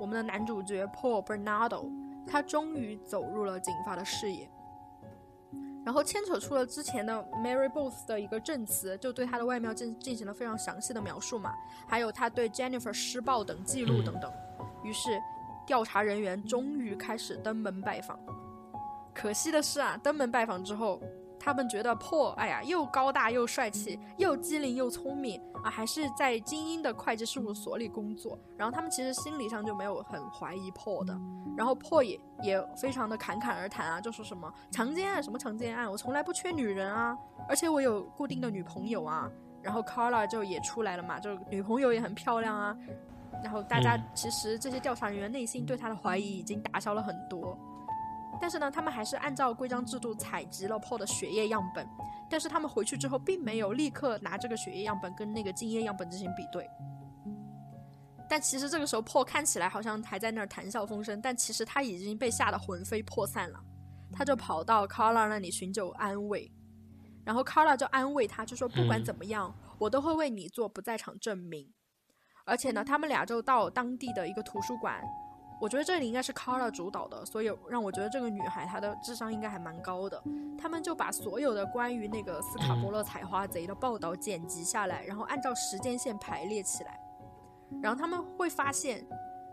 [0.00, 1.88] 我们的男主角 Paul Bernardo，
[2.26, 4.50] 他终于走入了警方的视野。
[5.84, 11.54] 然后牵扯出了之前的 Mary Booth 的一个证词，就对他的外貌进进行了非常详细的描述嘛，
[11.86, 14.32] 还有他对 Jennifer 施暴等记录等等。
[14.82, 15.22] 于是，
[15.64, 18.18] 调查人员终于开始登门拜访。
[19.14, 21.00] 可惜的是啊，登门拜访之后。
[21.38, 28.38] 他们觉得破，哎呀，又高大又帅气，又机灵又聪明啊，还是在精英的会计事务所里工作。
[28.56, 31.16] 然后他们其实心理上就没有很怀疑破的。
[31.56, 37.16] 然后破也也非常的侃侃而谈啊，就说什么强奸案什么强奸案，我从来不缺女人啊，
[37.48, 39.30] 而且我有固定的女朋友啊。
[39.62, 42.76] 然后 Carla 就也出来了嘛，就女朋友也很漂亮啊。
[43.42, 47.58] 然后大家其实这些调查人员内心对他的怀疑已经打消了很多。
[48.40, 51.86] 但是呢，他们还是按照规章制度采集了 Paul 的血液样本，
[52.30, 56.68] 但是他们回去之后，并没有立刻拿这个血液样本跟那个精液样本进行比对。
[58.28, 63.60] 但其实这个时候，Paul 看起来好像还在那儿谈笑风生，但其实他已经被吓得魂飞魄散了。
[64.12, 66.50] 他就跑到 Carla 那里寻求安慰，
[67.24, 71.72] 然后 Carla 就安慰他，就说不管怎么样，我都会为你做不在场证明。
[72.44, 75.02] 而且呢，他们俩就到当地的一个图书馆。
[75.60, 80.22] 我觉得这里应该是 Carla 主导的，所以让我觉得这个女孩她的智商应该还蛮高的。
[80.58, 87.00] 他们就把所有的关于那个斯卡波勒采花贼的报道剪辑下来，然后按照时间线排列起来。
[87.82, 89.04] 然后他们会发现，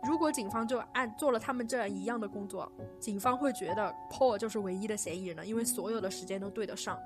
[0.03, 6.99] 如果警方就按做了他们这样一样的工作，警方会觉得 Paul 就是唯一的嫌疑人了，因为所有的时间都对得上。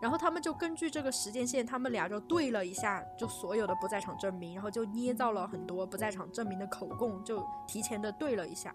[0.00, 8.74] 然后他们就根据这个时间线，他们俩就对了一下，就所有的不在场证明，然后就捏造了很多不在场证明的口供，就提前的对了一下。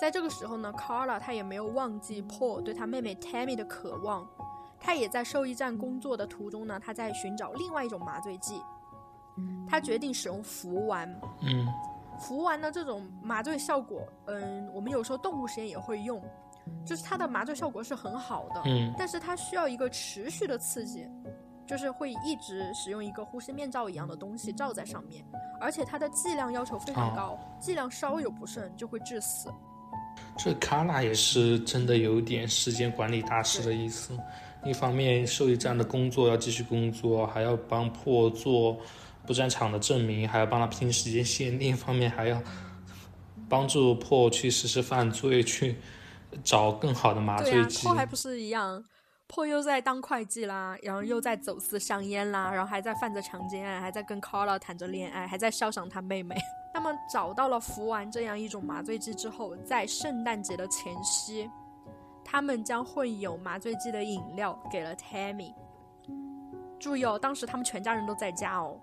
[0.00, 4.28] 在这个时候呢，Carla 他也没有忘记 Paul 对他妹妹 Tammy 的渴望，
[4.78, 8.60] 他也在兽医站工作的途中呢，他在寻找另外一种麻醉剂，
[9.68, 11.08] 他决定使用福丸。
[11.42, 11.66] 嗯，
[12.18, 16.22] 福丸的这种麻醉效果，嗯，我们有时候动物实验也会用。
[16.84, 21.06] 就是它的麻醉效果是很好的，嗯，但是它需要一个持续的刺激，
[21.66, 25.24] 就是会一直使用一个呼吸面罩一样的东西罩在上面，
[25.60, 29.48] 而且它的剂量要求非常高，剂量稍有不慎就会致死。
[30.36, 34.16] 这卡拉也是真的有点时间管理大师的意思，
[34.64, 38.76] 一方面兽医站的工作要继续工作，还要帮破做
[39.26, 42.40] 不在场的证明，还要帮他拼时间线，另一方面还要
[43.48, 45.76] 帮助破去实施犯罪去。
[46.42, 47.86] 找更好的麻醉剂。
[47.86, 48.82] 破还不是一样，
[49.26, 56.36] 破又在当会计啦，然后又在走私香烟啦，然后还在犯着强奸案，还在跟 Carla 谈着恋爱，还在笑赏他妹妹。
[56.74, 61.48] 那么找到了服完这样一种麻醉剂之后，在圣诞节的前夕，
[62.24, 65.54] 他们将混有麻醉剂的饮料给了 Tammy。
[66.80, 68.78] 注意哦，当时他们全家人都在家哦，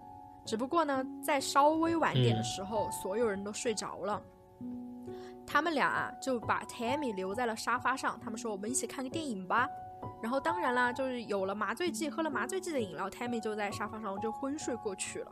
[0.45, 4.21] 只不过呢，在稍微晚点的时候，所有人都睡着了。
[5.45, 9.67] 他们俩啊就把 Tammy 留在了沙发上，他们说我们一起看个电影吧。
[10.21, 15.31] 然后当然啦，就是有了麻醉剂，喝了麻醉剂的饮料，Tammy 就在沙发上就昏睡过去了。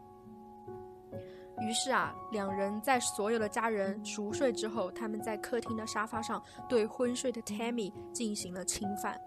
[1.61, 9.19] 于是啊，两人在所有的家人熟睡之后，他们在客厅的沙发上对昏睡的 Tammy 进行了侵犯，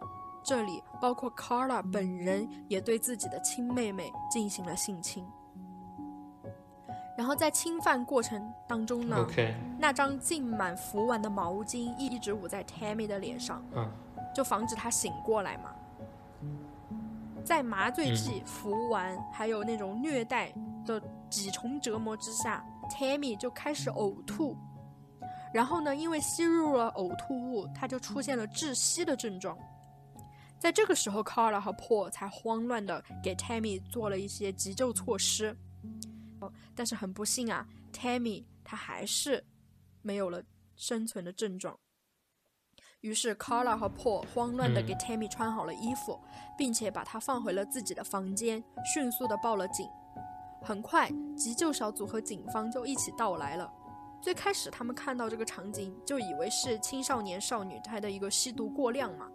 [0.43, 5.27] 这里包括 Carla 本人也对自己的亲妹妹进行了性侵。
[7.17, 9.27] 然后在侵犯过程当中呢
[9.79, 13.91] 那张浸满符丸的毛巾一直捂在 Tammy 的脸上，嗯，
[14.35, 15.75] 就防止她醒过来嘛。
[17.45, 20.53] 在麻醉剂、符丸还有那种虐待
[20.87, 24.57] 的几重折磨之下，Tammy 就开始呕吐。
[25.53, 29.59] 然后呢，因为吸入了呕吐物，他就出现了窒息的症状。
[30.59, 35.55] 在这个时候，Carla 和 Paul 才慌乱的给 Tammy 做了一些急救措施。
[36.75, 39.45] 但是很不幸啊，Tammy 她还是
[40.01, 40.43] 没有了
[40.75, 41.79] 生存的症状。
[43.01, 46.21] 于是 Carla 和 Paul 慌乱的给 Tammy 穿好了衣服，
[46.57, 48.63] 并且把她放回了自己的房间，
[48.95, 49.89] 迅速的报了警。
[50.63, 53.69] 很快，急救小组和警方就一起到来了。
[54.23, 59.29] 最开始，他们看到这个场景，就以为是青少年少女她的一个吸毒过量嘛。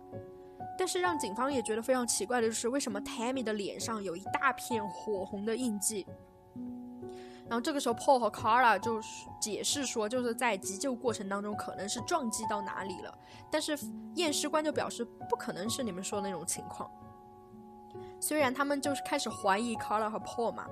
[0.80, 6.08] 但是让警方也觉得非常奇怪的就是，为什么 Tammy 的脸上有一大片火红的印记？
[7.50, 9.00] 然后这个时候，Paul 和 Carla 就
[9.40, 13.18] 解释说，就是在急救过程当中可能是撞击到哪里了。
[13.50, 13.78] 但是
[14.16, 16.92] 验尸官就表示，不可能是你们说的那种情况。
[18.20, 20.68] 虽然他们就是开始怀疑 Carla 和 Paul 嘛，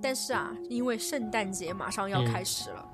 [0.00, 2.88] 但是啊，因为圣诞节马上要开始了，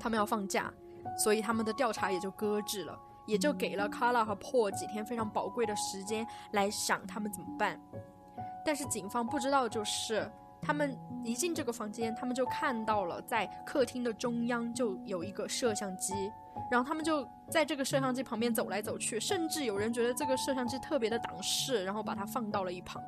[0.00, 0.72] 他们要放假，
[1.16, 7.80] 所以他们的调查也就搁置了，也就给了 Carla 和 Paul 几天非常宝贵的时间来想他们怎么办。
[8.64, 10.28] 但是警方不知道就是。
[10.62, 16.14] 他们一进这个房间，他们就看到了在客厅的中央就有一个摄像机，
[16.70, 23.02] 然后他们就在这个摄像机旁边走来走去，甚至有人觉得这个摄像机特别的挡视，然后把它放到了一旁。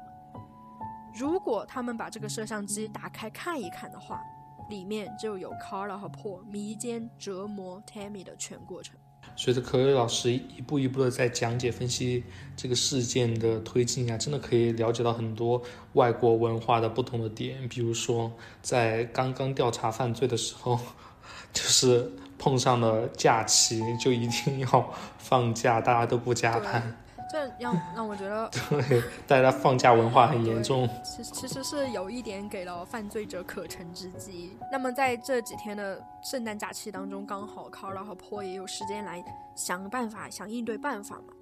[1.15, 4.21] 如果他们把这个摄像机打开看一看的话，
[4.69, 8.97] 里面就有 Carla 和 Paul 迷奸折磨 Tammy 的全过程。
[9.37, 12.23] 随着可瑞老师一步一步的在讲解分析
[12.57, 15.63] 这个事件的推进啊，真的可以了解到很多
[15.95, 17.69] 外国文化的不同的点。
[17.69, 20.79] 比如说，在刚刚调查犯罪的时候，
[21.53, 27.04] 就是碰上了假期，就一定要放假，大家都不加班。
[27.35, 30.89] 这让 让我觉得，对，大家放假文化很严重。
[31.03, 34.57] 其其实是有一点给了犯罪者可乘之机。
[34.71, 39.25] 那么在这几天的圣诞假期当中，刚好 Carla 和 Paul 也有时间来
[39.57, 41.35] 想办法、想应对办法嘛。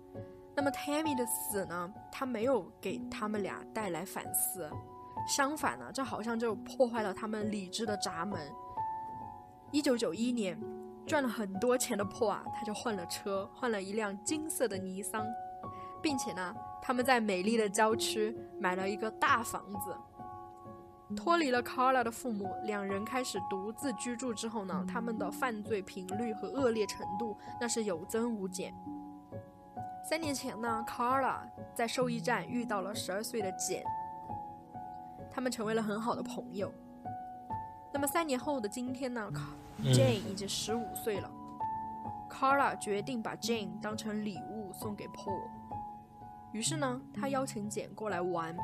[0.55, 4.70] 那么 Tammy 的死呢，他没有给他们俩带来反思，
[5.28, 8.40] 相反呢，这好像就破坏了他们理智的闸门。
[9.70, 10.59] 一九九一年，
[11.07, 15.26] 赚了很多钱的 Paul 啊，他就换了车，换了一辆金色的尼桑。
[16.02, 19.96] 并且呢，他们在美丽的郊区买了一个大房子。
[21.14, 28.74] 脱离了 Carla 的父母，两人开始独自居住之后呢，他们的犯罪频率和恶劣程度那是有增无减。
[30.08, 31.40] 三年前呢，Carla
[31.74, 33.84] 在兽医站遇到了十二岁的 Jane，
[35.30, 36.72] 他们成为了很好的朋友。
[37.92, 39.30] 那么三年后的今天呢
[39.82, 41.30] ，Jane 已经十五岁了
[42.30, 45.50] ，Carla 决定把 Jane 当成礼物送给 Paul。
[46.52, 48.54] 于是呢，他邀请简过来玩，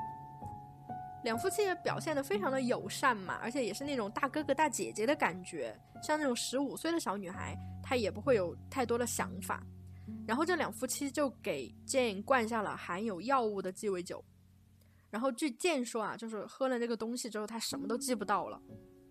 [1.25, 9.63] 两夫妻也表现得非常的友善嘛，而且也是那种大哥哥大姐姐的感觉，像那种十五岁的小女孩，她也不会有太多的想法。
[10.27, 14.23] 然后这两夫妻就给简灌下了含有药物的鸡尾酒，
[15.11, 18.61] 然后据简说啊，就是喝了那个东西之后，他什么都记不到了。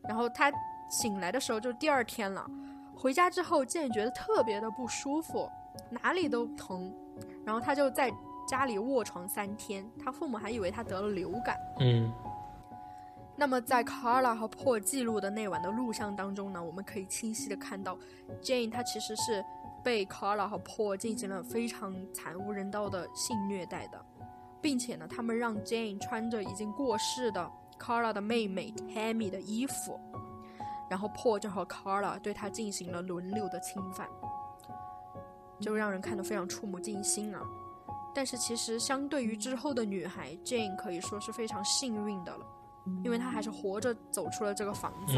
[0.03, 0.51] 然后他
[0.89, 2.47] 醒来的时候就第二天了，
[2.95, 5.49] 回家之后简觉得特别的不舒服，
[5.89, 6.93] 哪里都疼，
[7.43, 8.11] 然后他就在。
[8.47, 11.57] 家里卧床三天，他父母还以为他得了流感。
[11.79, 12.11] 嗯。
[13.39, 17.95] 那么在 Carla 和 Paul 记录的那晚的录像当中呢，我们可以清晰的看到
[18.41, 19.45] ，Jane 她其实是
[19.83, 24.03] 被 Carla 和 Paul 进行了非常惨无人道的性虐待的，
[24.59, 27.47] 并且呢，他们让 Jane 穿着已经过世的
[27.79, 29.99] Carla 的妹妹 Tammy 的衣服，
[30.89, 34.07] 然后 Paul 就和 Carla 对她进行了轮流的侵犯，
[35.59, 37.43] 就让人看得非常触目惊心啊。
[38.17, 42.43] 但是其实，相对于之后的女孩，Jane 可以说是非常幸运的了，
[43.03, 45.13] 因为她还是活着走出了这个房子。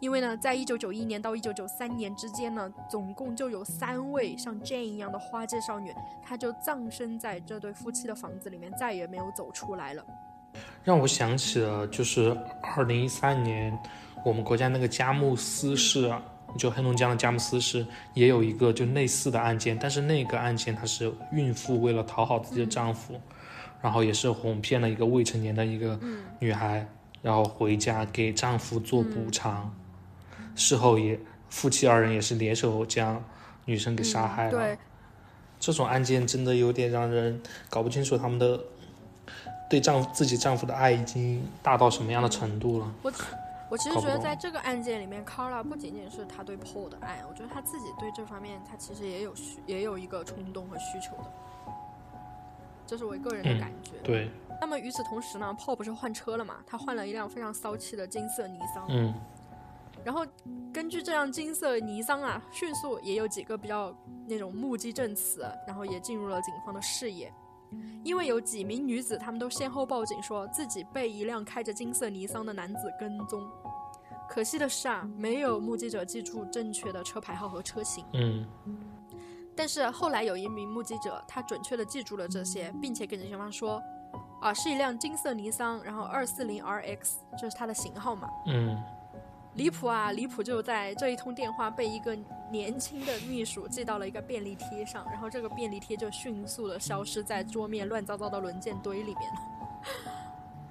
[0.00, 10.04] 因为呢，在一九九一年到一九九三年之间呢，总共就有三位像 Jane 一样的花季少女，她就葬身在这对夫妻的房子里面，再也没有走出来了。
[10.82, 13.78] 让我想起了，就是二零一三年
[14.24, 16.20] 我们国家那个佳木斯市啊。
[16.58, 23.20] 就黑龙江的佳木斯市也有一个就类似的案件，但是那个案件她是孕妇为了讨好自己的丈夫，
[23.80, 25.98] 然后也是哄骗了一个未成年的一个
[26.38, 26.86] 女孩，
[27.22, 29.74] 然后回家给丈夫做补偿，
[30.54, 33.22] 事后也夫妻二人也是联手将
[33.64, 34.50] 女生给杀害了。
[34.50, 34.78] 对，
[35.58, 38.60] 这种案件真的有点让人搞不清楚他们的
[39.68, 42.92] 对丈夫自己丈夫的爱已经大到什么样的程度了。
[43.02, 43.12] 我
[43.70, 51.32] 我其实觉得在这个案件里面，Carla 不仅仅是他对 Paul 的爱，我觉得他自己对这方面他其实也有需也有一个冲动和需求的，
[52.84, 53.92] 这是我个人的嗯感觉。
[54.02, 54.28] 对，
[54.60, 56.56] 那么与此同时呢，Paul 不是换车了嘛？
[56.66, 58.86] 他换了一辆非常骚气的金色尼桑。
[58.88, 59.14] 嗯
[60.02, 60.26] 然后
[60.72, 63.94] 根据这辆金色尼桑啊，迅速也有几个比较
[64.26, 67.30] 那种目击证词，然后也进入了警方的视野。
[68.02, 73.46] 因为有几名女子，她们都先后报警说自己被一辆开着金色尼桑的男子跟踪。
[74.28, 78.04] 可惜的是啊，没有目击者记住正确的车牌号和车型。
[78.12, 78.46] 嗯
[79.56, 83.82] 但是后来有一名目击者，他准确的记住了这些，并且跟警方说，
[84.40, 88.28] 啊，是一辆金色尼桑，然后二四零 RX，这是它的型号嘛。
[88.46, 88.82] 嗯
[89.54, 90.12] 离谱啊！
[90.12, 92.16] 离谱就在这一通电话被一个
[92.52, 99.38] 年轻的秘书寄到了一个便利贴上，然后这个便利贴就迅速的消失在桌面乱糟糟的文件堆里面了。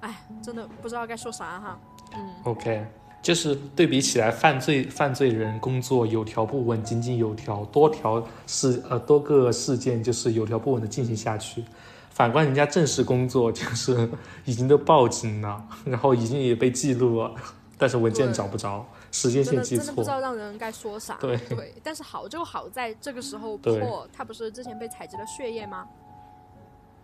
[0.00, 1.78] 哎，真的不知道该说啥哈。
[2.16, 2.86] 嗯，，OK，
[3.20, 11.62] 就是对比起来，犯罪犯罪人工作有条不紊、井井有条，多条事呃多个事件就是有条不紊的进行下去。
[12.08, 14.10] 反观人家正式工作，就是
[14.46, 17.34] 已经都报警了，然后已经也被记录了，
[17.80, 20.08] 但是文件找不着，时间线记错真的不知。
[20.08, 21.16] 道让人该说啥。
[21.16, 25.88] 对对，但是好就好在这个时候对，Paul 他不是之前被采集了血液吗？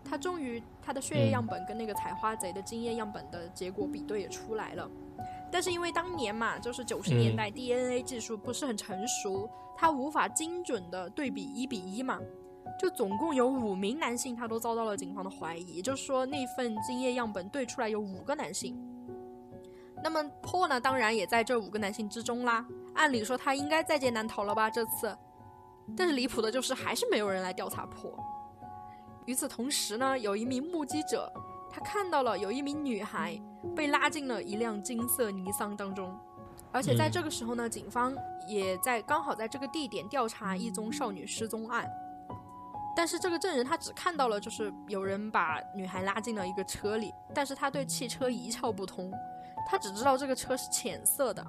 [0.09, 4.89] 他终于他的血液嗯样本跟那个采花贼的精液样本的结果比对也出来了。
[5.51, 12.19] 但是因为当年嘛，就是九十年嗯代 DNA 技术不是很成熟，他无法精准的对比一比一嘛。
[12.79, 18.77] 就总共有五名男性，他都遭到了警方的怀疑，也就是说那份精液样本对出来有五个男性。
[20.03, 22.65] 那么 Paul 呢，当然也在这五个男性之中啦。
[22.95, 24.69] 按理说他应该在劫难逃了吧？
[24.69, 25.15] 这次，
[25.95, 28.15] 但是离谱的就是还是没有人来调查 Paul。
[29.25, 31.31] 与此同时呢，有一名目击者，
[31.69, 33.39] 他看到了有一名女孩
[33.75, 36.17] 被拉进了一辆金色尼桑当中，
[36.71, 38.15] 而且在嗯这个时候呢，警方
[38.47, 41.85] 也在刚好在这个地点调查一宗少女失踪案。
[42.95, 49.13] 但是这个证人他只看到了就是有人把女孩拉进了一个车里，但是他对汽车一窍不通，
[49.67, 51.45] 他只知道这个车是浅色的。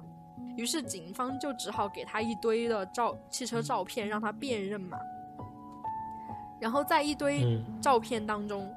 [0.57, 4.97] 于是警方就只好给他一堆的照汽车照片，让他辨认嘛。
[6.59, 8.69] 然后在一堆嗯照片当中，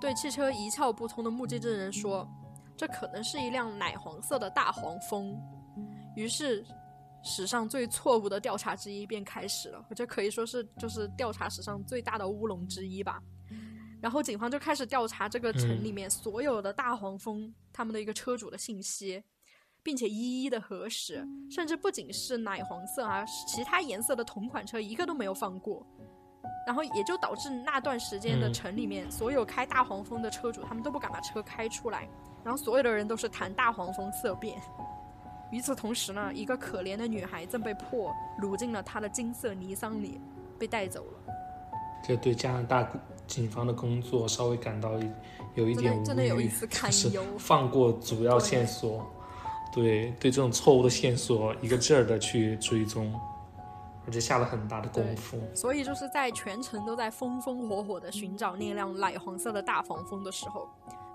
[0.00, 2.28] 对汽车一窍不通的目击证人说，
[2.76, 5.40] 这可能是一辆奶黄色的大黄蜂。
[6.16, 6.64] 于是，
[7.22, 13.22] 史上最错误的调查之一便开始了，我觉得可以说是就是调查史上最大的乌龙之一吧。
[14.04, 19.24] 然后警方就开始调查这个城里面所有的大黄蜂他们的一个车主的信息，
[19.82, 25.86] 并且一一的核实，甚至不仅是奶黄色啊，其他颜色的同款车一个都没有放过。
[26.66, 32.06] 然后也就导致那段时间的嗯城里面，所有开大黄蜂的车主，他们都不敢把车开出来，
[32.44, 34.60] 然后所有的人都是谈大黄蜂色变。
[35.50, 40.20] 与此同时呢，一个可怜的女孩正被迫掳进了她的金色尼桑里，
[40.58, 41.34] 被带走了。
[42.06, 42.84] 这对加拿大
[43.26, 45.10] 警方的工作稍微感到一
[45.54, 47.22] 有一点无的真的有语一丝堪就是忧。
[47.38, 49.04] 放过主要线索，
[49.72, 53.12] 对对这种错误的线索一个劲儿的去追踪，
[54.06, 55.38] 而且下了很大的功夫。
[55.54, 60.68] 所以就是在全城都在风风火火的寻找那辆奶黄色的大黄蜂的时候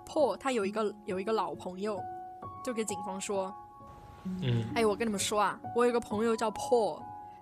[0.06, 2.00] ，Paul 他有一个有一个老朋友，
[2.64, 3.54] 就给警方说
[4.24, 7.00] 嗯：“哎，我跟你们说啊，我有个朋友叫 Paul，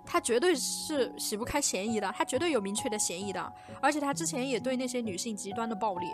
[0.08, 6.08] 他绝对是洗不开嫌疑的，他绝对有明确的嫌疑的，而且他之前也对那些女性极端的暴力。”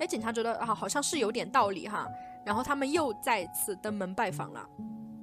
[0.00, 2.08] 哎，警察觉得啊，好像是有点道理哈，
[2.44, 4.66] 然后他们又再次登门拜访了。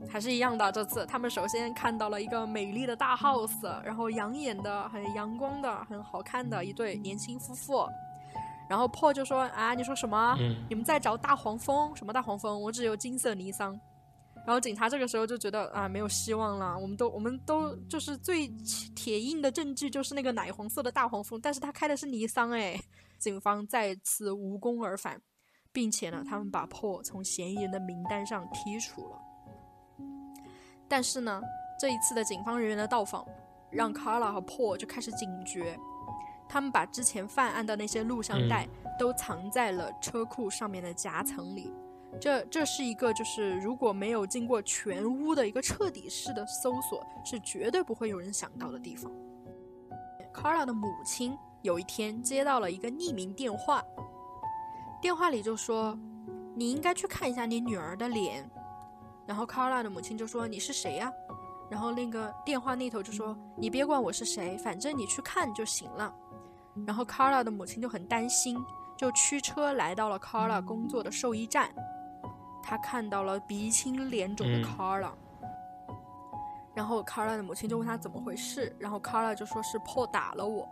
[0.10, 7.88] 还是一样的，这次他们首先看到了一个美丽的大 house，然后养眼的、很阳光的、很好看的一对年轻夫妇。
[8.68, 10.36] 然后 Paul 就说：“啊，你说什么？
[10.40, 11.96] 嗯你们在找大黄蜂？
[11.96, 12.62] 什么大黄蜂？
[12.62, 13.80] 我只有金色尼桑。”
[14.46, 16.78] 然后警察这个时候就觉得啊，没有希望了。
[16.78, 18.48] 我们都我们都就是最
[18.96, 22.80] 铁硬的证据就是那个奶黄色的大黄蜂，但是他开的是尼桑哎。
[23.18, 25.22] 警方再次无功而返，
[25.72, 29.18] 并且呢，他们把 Paul 从嫌疑人的名单上剔除了。
[30.90, 31.42] 但是呢，
[31.80, 33.26] 这一次的警方人员的到访，
[33.72, 35.80] 让 Carla 和 Paul 就开始警觉，
[36.50, 38.68] 他们把之前犯案的那些录像带
[39.00, 41.72] 都藏在了车库上面的夹层里。
[42.22, 49.12] 这这是一个就是如果没有经过全屋的一个彻底式的搜索，是绝对不会有人想到的地方。
[50.34, 53.84] Carla 的母亲有一天接到了一个匿名电话，
[55.02, 55.98] 电话里就说
[56.56, 58.50] ：“你应该去看一下你女儿的脸。”
[59.28, 61.12] 然后 Carla 的母亲就说：“你是谁呀、
[61.70, 66.14] 然后那个电话那头就说：“你别管我是谁，反正你去看就行了。”
[66.88, 68.58] 然后 Carla 的母亲就很担心，
[68.98, 71.70] 就驱车来到了 Carla 工作的兽医站。
[72.64, 75.12] 他看到了鼻青脸肿的嗯 Carla，、
[76.74, 80.68] 然后 Carla 的母亲就问他怎么回事，然后 Carla 就说是 Paul 打了我。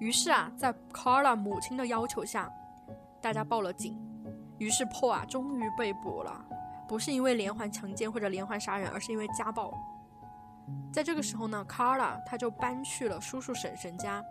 [0.00, 2.52] 于是啊，在 Carla 母亲的要求下，
[3.20, 3.96] 大家报了警。
[4.58, 6.44] 于是 Paul 啊，终于被捕了，
[6.88, 9.72] 不是因为连环强奸或者连环杀人，而是因为家暴。
[10.92, 14.22] 在这个时候呢，Carla 她就搬去了叔叔婶婶家。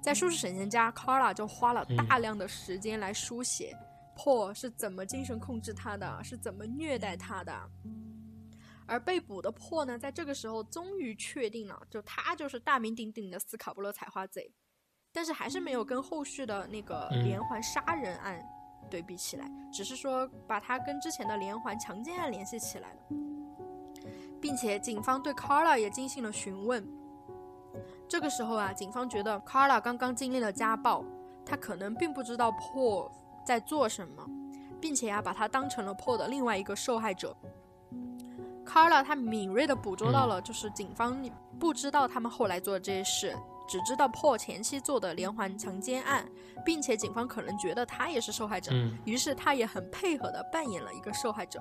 [0.00, 3.76] 在叔叔婶婶家，Carla 就花了大量的时间来书写
[4.20, 7.58] Paul 是怎么精神控制他的，是怎么虐待他的。
[8.86, 14.52] 而被捕的 Paul 呢，在这个时候终于确定了，就他就是大名鼎鼎的斯卡布勒采花贼，
[15.10, 18.44] 但是还是没有跟后续的那个嗯连环杀人案
[18.90, 23.00] 对比起来，只是说把他跟之前的连环强奸案联系起来了，
[24.38, 26.86] 并且警方对 Carla 也进行了询问。
[28.06, 31.02] 这个时候啊，警方觉得 Carla 刚刚经历了家暴，
[31.46, 33.10] 他可能并不知道 Paul
[33.44, 34.26] 在做什么，
[34.80, 37.36] 并且啊，把他当成了 Paul 的另外一个受害者。
[38.64, 41.20] Carla 他敏锐地捕捉到了，就是警方
[41.58, 43.36] 不知道他们后来做的这些事，
[43.66, 46.24] 只知道 Paul 前期做的连环强奸案，
[46.64, 51.60] 并且警方可能觉得他也是受害者，嗯于是他也很配合地扮演了一个受害者。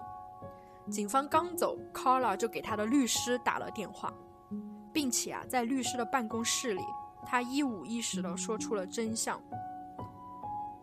[0.92, 4.14] 警方刚走，Carla 就给他的律师打了电话，
[4.94, 6.82] 并且啊，在律师的办公室里，
[7.26, 9.42] 他一五一十地说出了真相。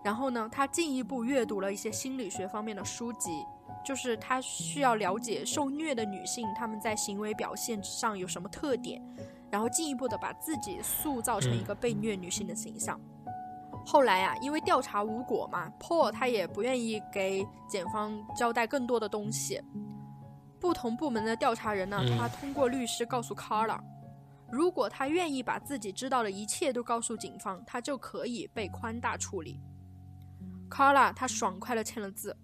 [0.07, 3.45] 然后呢，他进一步阅读了一些心理学方面的书籍，
[3.85, 9.03] 就是他需要了解受虐的女性她们在行为表现上有什么特点，
[9.51, 13.01] 然后进一步的把自己塑造成一个被虐女性的形象。
[13.85, 19.61] 后来啊，因为调查无果嘛，Paul 他也不愿意给检方交代更多的东西。
[20.61, 23.81] 不同部门的调查人呢，嗯他通过律师告诉 Carla，
[24.53, 29.61] 如果他愿意把自己知道的一切都告诉警方，他就可以被宽大处理。
[30.71, 32.37] Carla 他爽快的签了字。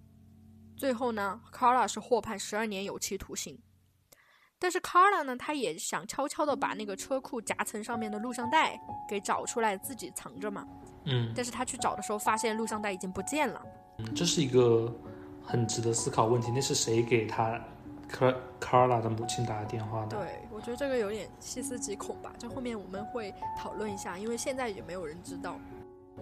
[0.76, 3.58] 最后呢，Carla 是获判十二年有期徒刑。
[4.58, 10.66] 但是 Carla 呢，他也想悄悄的把那个车库夹层上面的录像带给找出来，自己藏着嘛。
[11.04, 13.60] 嗯但是他去找的时候，发现录像带已经不见了。
[13.98, 14.92] 嗯，这是一个
[15.42, 16.52] 很值得思考问题。
[16.54, 17.60] 那是谁给他
[18.08, 20.10] 卡卡拉的母亲打的电话呢？
[20.10, 22.32] 对，我觉得这个有点细思极恐吧。
[22.38, 25.58] 这后面我们会讨论一下，因为现在也没有人知道。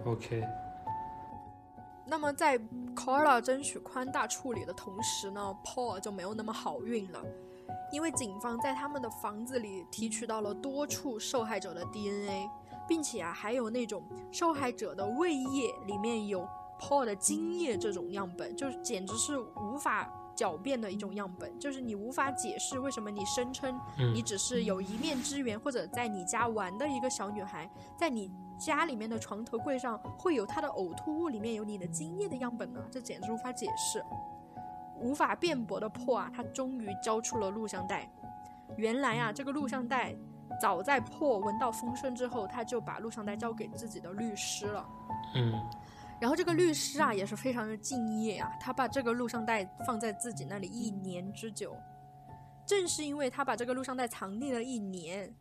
[0.03, 0.43] ，OK，
[2.11, 2.59] 那么在
[2.93, 7.23] Carla 争取宽大处理的同时呢，Paul 就没有那么好运了，
[7.89, 12.49] 因为警方在他们的房子里提取到了多处受害者的 DNA，
[12.85, 16.45] 并且啊还有那种受害者的胃液里面有
[16.77, 32.79] Paul 的精液这种样本，就是简直是无法狡辩的一种样本，就是你无法解释为什么你声称嗯你只是有一面之缘，或者在你家玩的一个小女孩，在你家里面的床头柜上会有她的呕吐物里面有你的精液的样本呢？
[32.91, 34.03] 这简直无法解释，
[34.99, 36.31] 无法辩驳的破啊！
[36.35, 38.07] 他终于交出了录像带。
[38.77, 40.15] 原来啊，这个录像带
[40.61, 44.85] 早在破闻到风声之后，他就把录像带交给自己的律师了。
[45.35, 45.53] 嗯
[46.21, 51.75] 然后这个律师啊也是非常的敬业啊，他把这个录像带放在自己那里一年之久。
[52.63, 55.35] 正是因为他把这个录像带藏匿了一年，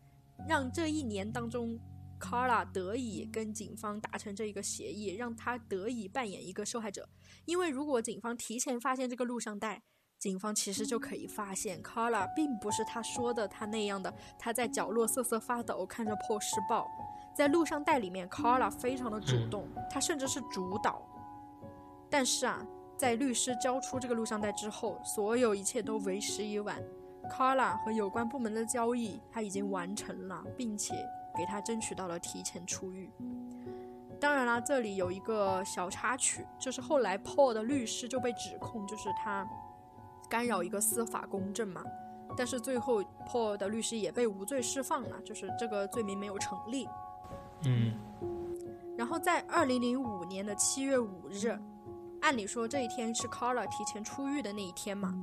[0.48, 1.78] 让这一年当中
[2.18, 7.06] ，Carla 得以跟警方达成这一个协议，让他得以扮演一个受害者。
[7.44, 9.82] 因为如果警方提前发现这个录像带，
[10.18, 16.88] 警方其实就可以发现 Carla 并不是他说的他那样的，他在角落瑟瑟发抖，看着破施暴。
[17.34, 21.00] 在录像带里面，Carla 非常的主动，她甚至是主导。
[22.10, 22.64] 但是啊，
[22.96, 26.76] 在律师交出这个录像带之后，所有一切都为时已晚。
[27.30, 30.94] Carla 和有关部门的交易他已经完成了，并且
[31.36, 33.10] 给他争取到了提前出狱。
[34.18, 39.48] 当然啦，这里有一个小插曲，就是后来 Paul 的律师就被指控，就是他
[40.28, 41.82] 干扰一个司法公正嘛。
[42.36, 46.88] 但是最后 Paul 的律师也被无罪释放了，就是这个罪名没有成立。
[47.64, 47.92] 嗯
[48.96, 51.58] 然后在二零零五年的七月五日，
[52.20, 55.14] 按理说这一天是 Carla 提前出狱的那一天嘛，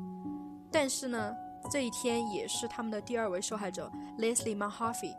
[0.72, 1.36] 但是呢，
[1.70, 5.16] 这一天也是他们的第二位受害者 Leslie Mahaffey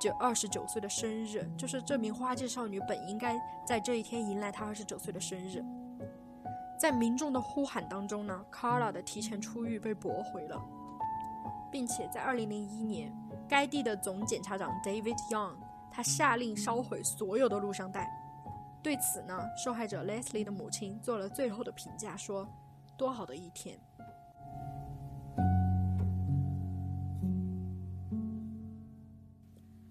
[0.00, 5.64] 就二十九岁的生日，就是这名花季少女本应该在这一天迎来她二十九岁的生日。
[6.80, 10.60] 在民众的呼喊当中呢，Carla 的提前出狱被驳回了，
[11.70, 13.14] 并且在二零零一年，
[13.46, 15.52] 该地的总检察长 David Young
[15.92, 18.08] 他下令烧毁所有的录像带。
[18.82, 22.48] 对此呢，受害者 Leslie 的母亲做了最后的评价，说
[22.96, 23.78] ：“多好的一天！”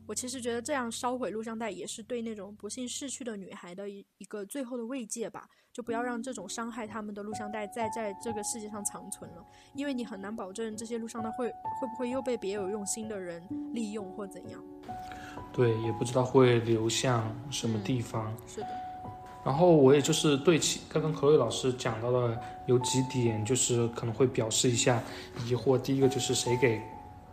[0.10, 9.46] 我其实觉得这样烧毁录像带也是对那种不幸逝去的女孩的一一个最后的慰藉吧，就不要让这种伤害他们的录像带再在这个世界上长存了，
[9.76, 13.40] 因为你很难保证这些录像带会会不会又被别有用心的人
[13.72, 14.60] 利用或怎样。
[15.54, 18.36] 对，也不知道会流向什么地方。
[18.48, 18.68] 是的，
[19.46, 25.04] 然后我也就是对其刚刚何伟老师讲到的有几点，就是可能会表示一下
[25.46, 25.80] 疑惑。
[25.80, 26.82] 第一个就是谁给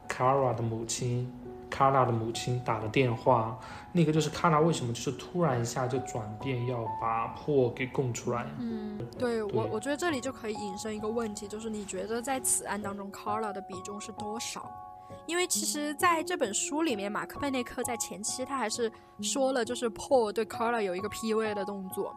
[0.06, 1.32] Kara 的母亲
[1.70, 3.58] Kara 的母亲打了电话，
[3.92, 8.46] 那个就是 Kara 为什么就是突然一下就转变要把破给供出来？
[8.58, 14.70] 嗯，对我我觉得这里就可以引申一个问题，就是你觉得在此案当中 Kara 的比重是多少？
[15.26, 18.90] 因为其实在这本书里面，马克贝内克在前期他还是
[19.20, 22.14] 说了，就是 Paul 对 Carla 有一个 PUA 的动作。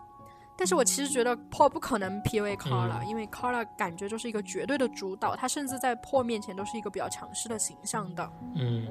[0.60, 8.30] 但是我其实觉得 Paul 不可能 PUA Carla，、因为 Carla 感觉就是一个绝对的主导，他甚至在 Paul 面前都是一个比较强势的形象的。
[8.55, 8.86] 嗯，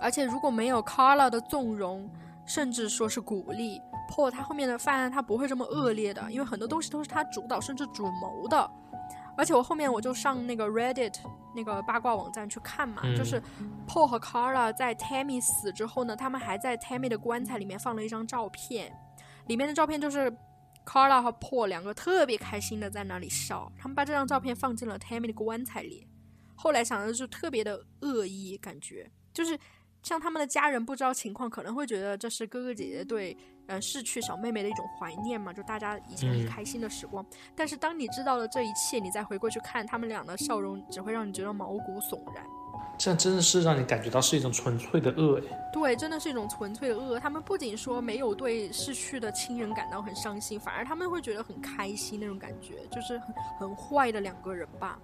[0.00, 2.08] 而且如果没有 Carla 的纵容，
[2.46, 8.70] 甚至说是鼓励，Paul 他后面的犯案他不会这么恶劣的，因为很多东西都是他主导甚至主谋的。
[9.36, 11.14] 而且我后面我就上那个 Reddit
[11.56, 13.42] 那个八卦网站去看嘛，嗯就是
[13.88, 18.92] Paul 和 Carla 在 Tammy 死之后呢，他们还在 Tammy 的棺材里面放了一张照片，
[19.48, 20.32] 里面的照片就是
[20.90, 26.04] Carla 和 Paul 两个特别开心的在那里笑，他们把这张照片放进了 Tammy 的棺材里。
[26.56, 29.56] 后来想的就特别的恶意，感觉就是
[30.02, 33.36] 像他们的家人不知道情况，可能会觉得这是哥哥姐姐对
[33.68, 37.24] 呃逝去小妹妹的一种怀念嘛，就大家以前很嗯开心的时光。
[37.54, 42.44] 但是当你知道了这一切，你再回过去看他们俩的笑容，只会让你觉得毛骨悚然。
[42.98, 45.70] 这样真的是让你感觉到是一种纯粹的恶哎。
[45.72, 47.18] 对，真的是一种纯粹的恶。
[47.18, 54.98] 他们不仅说没有对逝去的亲人感到很伤心，反而他们会觉得很开心那种感觉，就是很很坏的两个人吧。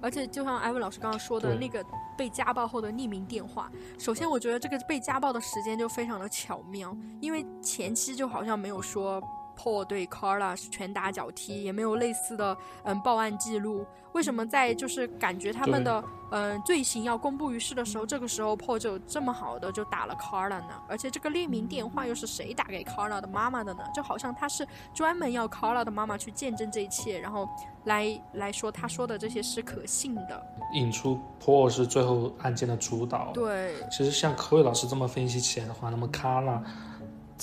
[0.00, 1.84] 而且就像艾文老师刚刚说的那个
[2.16, 9.22] 被家暴后的匿名电话，首先我觉得这个被家暴的时间就非常的巧妙，因为前期就好像没有说
[9.58, 13.86] Paul 对 Carla 是拳打脚踢，也没有类似的嗯报案记录。
[14.12, 20.80] 为什么在就是感觉他们的嗯罪行要公布于世的时候，这个时候 Paul 就这么好的就打了 Carla 呢？
[20.88, 23.82] 而且这个匿名电话又是谁打给 Carla 的妈妈的呢？
[23.92, 27.48] 就好像他是专门要 Carla 的妈妈去见证这一切，然后
[27.86, 30.46] 来来说他说的这些是可信的。
[30.74, 33.32] 引出 Paul 是最后案件的主导。
[33.34, 36.62] 对，其实像科伟老师这么分析起来的话，那么卡拉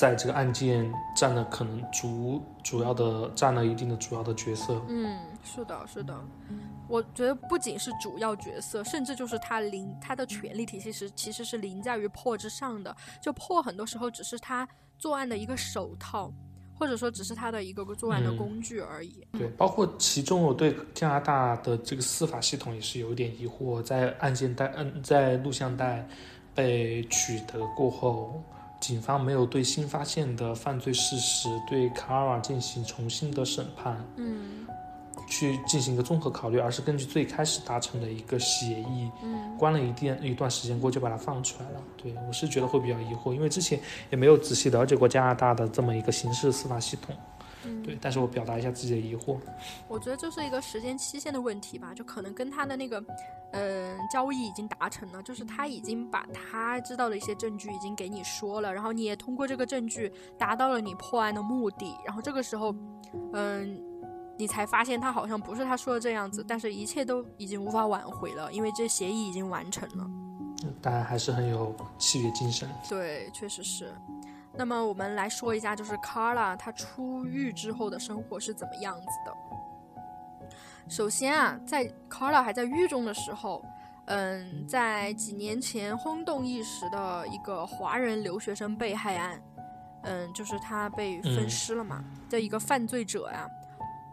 [0.01, 4.81] 在这个案件占了可能主主要的占了一定的主要的角色。
[4.87, 6.19] 嗯，是的，是的。
[6.89, 12.97] 我觉得不仅是主要角色，甚至就是他凌他的权力体系是其实是凌驾于 Paul 之上的。
[13.21, 16.33] 就 Paul 很多时候只是他作案的一个手套，
[16.79, 19.23] 或者说只是他的一个作案的嗯工具而已。
[19.33, 26.07] 对，包括其中我对加拿大的这个司法系统也是有点疑惑，在案件带嗯在录像带
[26.55, 28.43] 被取得过后，
[28.81, 34.67] 警方没有对新发现的犯罪事实对卡尔进行重新的审判，嗯
[35.29, 41.79] 去进行一个综合考虑，而是根据最开始达成的一个协议，嗯关了一段一段时间过就把它放出来了。
[41.95, 43.79] 对我是觉得会比较疑惑，因为之前
[44.09, 47.15] 也没有仔细了解过加拿大的这么一个刑事司法系统。
[47.65, 49.37] 嗯，对，但是我表达一下自己的疑惑。
[49.87, 53.03] 我觉得这是一个时间期限的问题吧，就可能跟他的那个，
[53.51, 62.75] 嗯、交易已经达成了，就是他已经把他知道的一些证据已经给你说了，然后你也通过这个证据达到了你破案的目的，然后这个时候，
[63.33, 63.81] 嗯、
[64.37, 70.09] 你才发现他好像不是他说的这样子，但是一切都已经无法挽回了，因为这协议已经完成了。
[70.79, 72.69] 当然还是很有契约精神。
[72.87, 73.91] 对，确实是。
[74.53, 79.33] 那么我们来说一下，就是 Carla 她出狱之后的生活是怎么样子的。
[80.89, 83.63] 首先啊，在 Carla 还在狱中的时候，
[84.05, 89.41] 嗯，在几年前轰动一时的一个华人留学生被害案，
[90.03, 93.49] 嗯，就是他被分嗯尸了嘛，这一个犯罪者呀、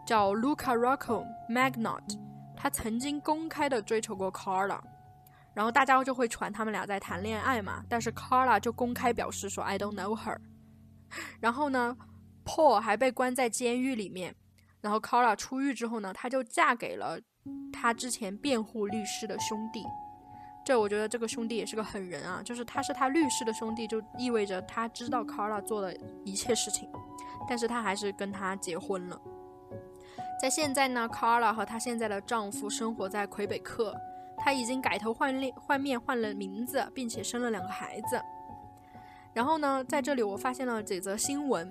[0.05, 2.17] 叫 Luca Rocco Magnot，
[2.55, 4.79] 他曾经公开的追求过 Carla。
[5.55, 10.37] 然后大家就会传他们俩在谈恋爱嘛，但是 Carla 就公开表示说 I don't know her。
[11.41, 11.97] 然后呢
[12.45, 14.35] ，Paul 还被关在监狱里面。
[14.81, 17.19] 然后 Carla 出狱之后呢，她就嫁给了
[17.73, 19.83] 她之前辩护律师的兄弟。
[20.63, 26.87] 这我觉得这个兄弟也是个狠人啊，就是他是他律师的兄弟，就意味着他知道 Carla 做的一切事情，
[27.47, 29.19] 但是他还是跟他结婚了。
[30.39, 33.95] 在现在呢，Carla 和她现在的丈夫生活在魁北克，
[34.39, 38.21] 他已经改头换面换面换了名字，并且生了两个孩子。
[39.33, 41.69] 然后呢，在这里我发现了几则新闻。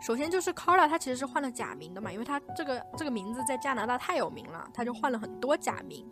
[0.00, 6.04] 首先就是 Carla，她其实是换了假名的嘛，因为他这个这个名字在加拿大太有名了，他就换了很多假名。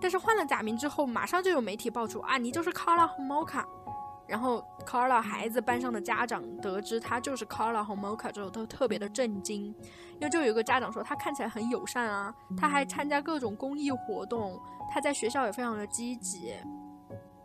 [0.00, 3.64] 但是换了假名之后，马上就有媒体爆出啊，你就是 Carla 和 Mocha。
[4.28, 14.60] 然后 Carla 孩子班上的家长得知他就是 Carla 和 Mocha 之后，都特别的震惊，因为就有一个家长说他看起来很友善啊，他还参加各种公益活动，
[14.92, 16.54] 他在学校也非常的积极。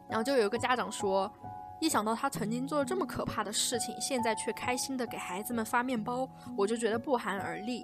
[0.09, 1.31] 然后就有一个家长说，
[1.79, 6.27] 一想到他曾经做了这么可怕的事情，现在却开心的给孩子们发面包，
[6.57, 7.81] 我就觉得不寒而栗。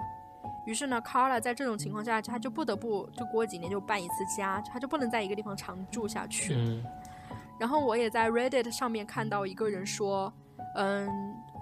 [0.65, 6.53] 于是呢，Carla 在这种情况下，他就不得不就过几年就搬一次家，他就不能在一个地方常住下去。
[6.53, 6.83] 嗯
[7.59, 10.33] 然后我也在 Reddit 上面看到一个人说，
[10.75, 11.09] 嗯，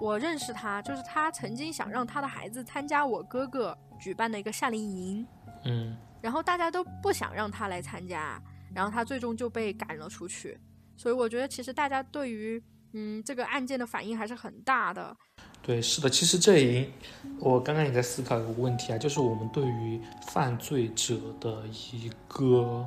[0.00, 5.26] 我认识他，就是他曾经想让他的孩子参加我哥哥举办的一个夏令营，
[5.64, 8.40] 嗯然后大家都不想让他来参加，
[8.74, 10.58] 然后他最终就被赶了出去。
[10.96, 15.16] 所以我觉得其实大家对于嗯这个案件的反应还是很大的。
[15.62, 16.90] 对，是的，其实这也，
[17.38, 22.84] 我刚刚也在思考一个问题啊，就是我们对于犯罪者的一个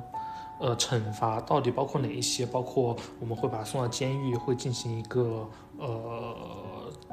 [0.62, 2.46] 呃惩罚到底包括哪一些？
[2.46, 5.46] 包括我们会把他送到监狱，会进行一个
[5.78, 6.34] 呃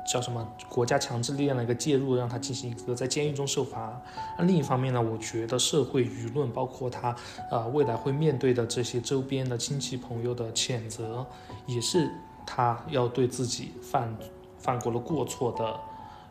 [0.10, 4.02] 叫什么国家强制力量的一个介入，让他进行一个在监狱中受罚。
[4.38, 7.16] 那另一方面呢，我觉得社会舆论，包括他
[7.52, 11.26] 呃未来会面对的这些周边的亲戚朋友的谴责，
[11.66, 12.10] 也是
[12.46, 14.16] 他要对自己犯。
[14.62, 15.80] 犯过了过错的，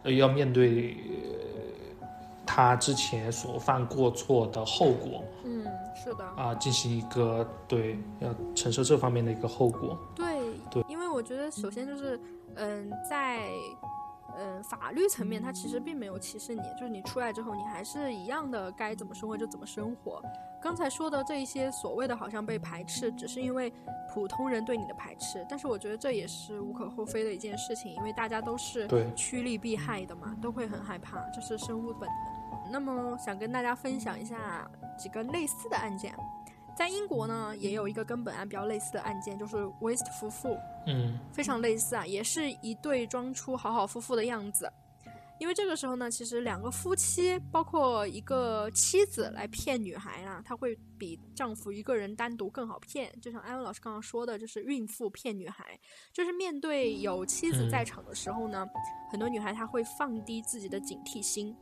[0.02, 0.94] 呃，要面对、
[2.44, 5.57] 他之前所犯过错的后果嗯，
[6.02, 6.24] 是的。
[6.36, 9.98] 啊、进行一个对要承受这方面的一个后果。
[10.14, 12.20] 对，对因为我觉得首先就是，
[12.54, 13.48] 嗯，在
[14.36, 20.22] 嗯法律层面，它其实并没有歧视你，就是你出来之后，你还是一样的该怎么生活就怎么生活。
[20.60, 23.72] 刚才说的这一些所谓的好像被排斥，只是因为
[24.12, 32.72] 普通人对你的排斥，但是我觉得这也是无可厚非的一件事情，因为大家都是趋利避害的嘛，都会很害怕，这是生物本能。
[32.72, 34.68] 那么想跟大家分享一下
[34.98, 36.14] 几个类似的案件。
[36.76, 44.70] 在英国呢，也有一个跟本案比较类似的案件，就是 West 夫妇，嗯非常类似啊，也是一对装出好好夫妇的样子。
[45.40, 53.12] 因为这个时候呢，其实两个夫妻，包括一个妻子来骗女孩啊，她会比丈夫一个人单独更好骗。
[53.20, 55.64] 就像艾文老师刚刚说的，就是孕妇骗女孩，
[56.12, 58.66] 就是面对有妻子在场的时候呢，
[59.10, 61.56] 很多女孩她会放低自己的警惕心。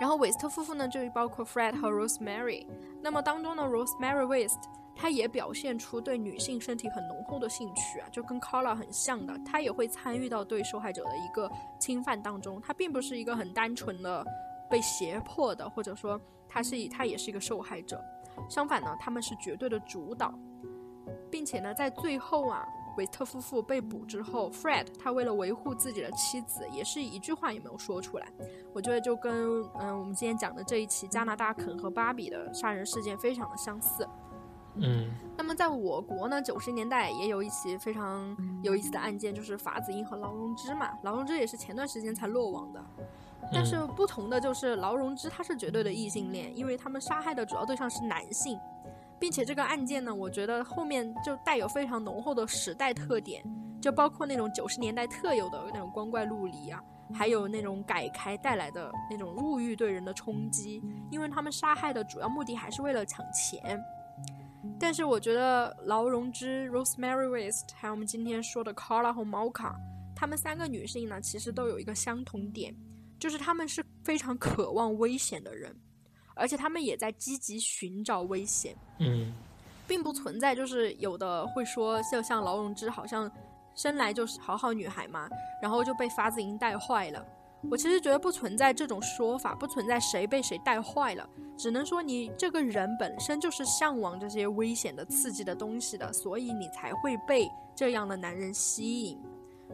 [0.00, 2.66] 然后韦斯特夫妇呢，就包括 Fred 和 Rosemary。
[3.02, 4.60] 那么当中呢，Rosemary West
[4.94, 12.60] 她也表现出对女性身体很浓厚的兴趣啊，就跟 Carla 很像的，她也会参与到对受害者的一个侵犯当中。
[12.60, 14.24] 她并不是一个很单纯的
[14.70, 18.02] 被胁迫的，或者说她是她也是一个受害者。
[18.48, 20.32] 相反呢，他们是绝对的主导，
[21.28, 22.64] 并且呢，在最后啊，
[22.98, 28.26] 韦特夫妇被捕之后，Fred 他为了维护自己的妻子，也是一句话也没有说出来。
[28.74, 34.06] 我觉得就跟嗯、我们今天讲的这一起加拿大肯和芭比的杀人事件非常的相似。
[34.80, 40.90] 嗯那么在我国呢，九十年代也有一起非常有意思的案件，就是法子英和劳荣枝嘛。
[41.02, 42.84] 劳荣枝也是前段时间才落网的，
[43.52, 48.58] 但是不同的就是劳荣枝他是绝对的异性恋，因为他们杀害的主要对象是男性，
[49.20, 53.42] 并且这个案件呢，我觉得后面就带有非常浓厚的时代特点，
[53.80, 56.82] 就包括那种九十年代特有的那种光怪陆离啊。
[57.10, 63.82] 还有那种改开带来的那种物欲对人的冲击，因为他们杀害的主要目的还是为了抢钱。
[64.78, 69.72] 但是我觉得劳荣枝、Rosemary West，还有我们今天说的 Carla 和 Mocha，
[70.14, 72.76] 她们三个女性呢，其实都有一个相同点，
[73.18, 75.74] 就是她们是非常渴望危险的人，
[76.38, 79.32] 而且他们也在积极寻找危险，嗯
[79.86, 83.30] 并不存在就是有的会说，就像劳荣枝好像
[83.74, 85.28] 生来就是好好女孩嘛，
[85.62, 87.24] 然后就被发子营带坏了。
[87.70, 99.18] 我其实觉得不存在这种说法，不存在谁被谁带坏了，只能说你这个人本身就是向往这些危险的、刺激的东西的，所以你才会被这样的男人吸引。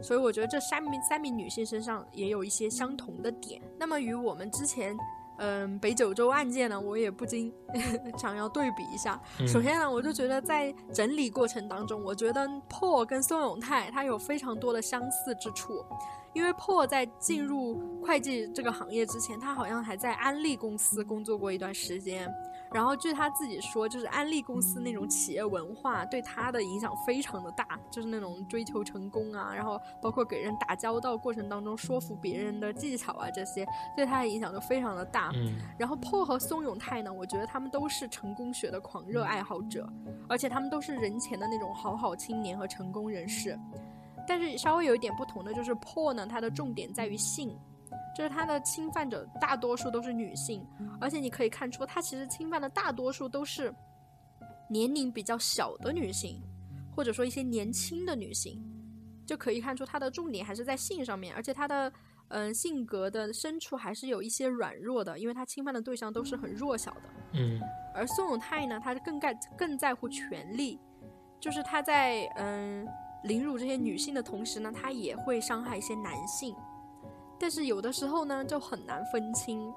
[0.01, 3.61] 所以我觉得这三名三名女性身上也有一些相同的点。
[3.77, 4.97] 那么与我们之前，
[5.37, 7.53] 嗯，北九州案件呢，我也不禁
[8.17, 9.19] 想要对比一下。
[9.39, 15.83] 嗯首先呢，我就觉得在整理过程当中，我觉得 Paul 跟宋永泰他有非常多的相似之处。
[16.33, 22.29] 因为 Paul 在进入会计这个行业之前，他好像还在安利公司工作过一段时间。
[22.73, 35.31] 然后据他自己说，就是安利公司那种企业文化对他的影响非常的大，就是那种追求成功啊，然后包括给人打交道过程当中说服别人的技巧啊，这些对他的影响都非常的大。
[35.35, 39.87] 嗯然后 Paul 和松永泰呢，我觉得他们都是成功学的狂热爱好者，
[40.27, 43.57] 而且他们都是人前的那种好好青年和成功人士。
[44.27, 47.55] 但是稍微有一点不同的就是 Paul 呢，他的重点在于性，
[48.15, 50.65] 就是他的侵犯者大多数都是女性，
[51.01, 53.73] 而且你可以看出他其实侵犯的大多数都是
[54.69, 56.41] 年龄比较小的女性，
[56.95, 58.63] 或者说一些年轻的女性，
[59.25, 61.91] 就可以看出他的重点还是在性上面，而且他的
[62.29, 67.01] 嗯性格的深处还是有一些软弱的，因为他侵犯的对象都是很弱小的。
[67.33, 67.59] 嗯
[67.93, 70.79] 而宋永泰呢，他是更在更在乎权力，
[71.39, 72.87] 就是他在嗯
[73.23, 76.55] 凌辱这些女性的同时呢，他也会伤害一些男性，
[77.39, 79.73] 但是有的时候呢就很难分清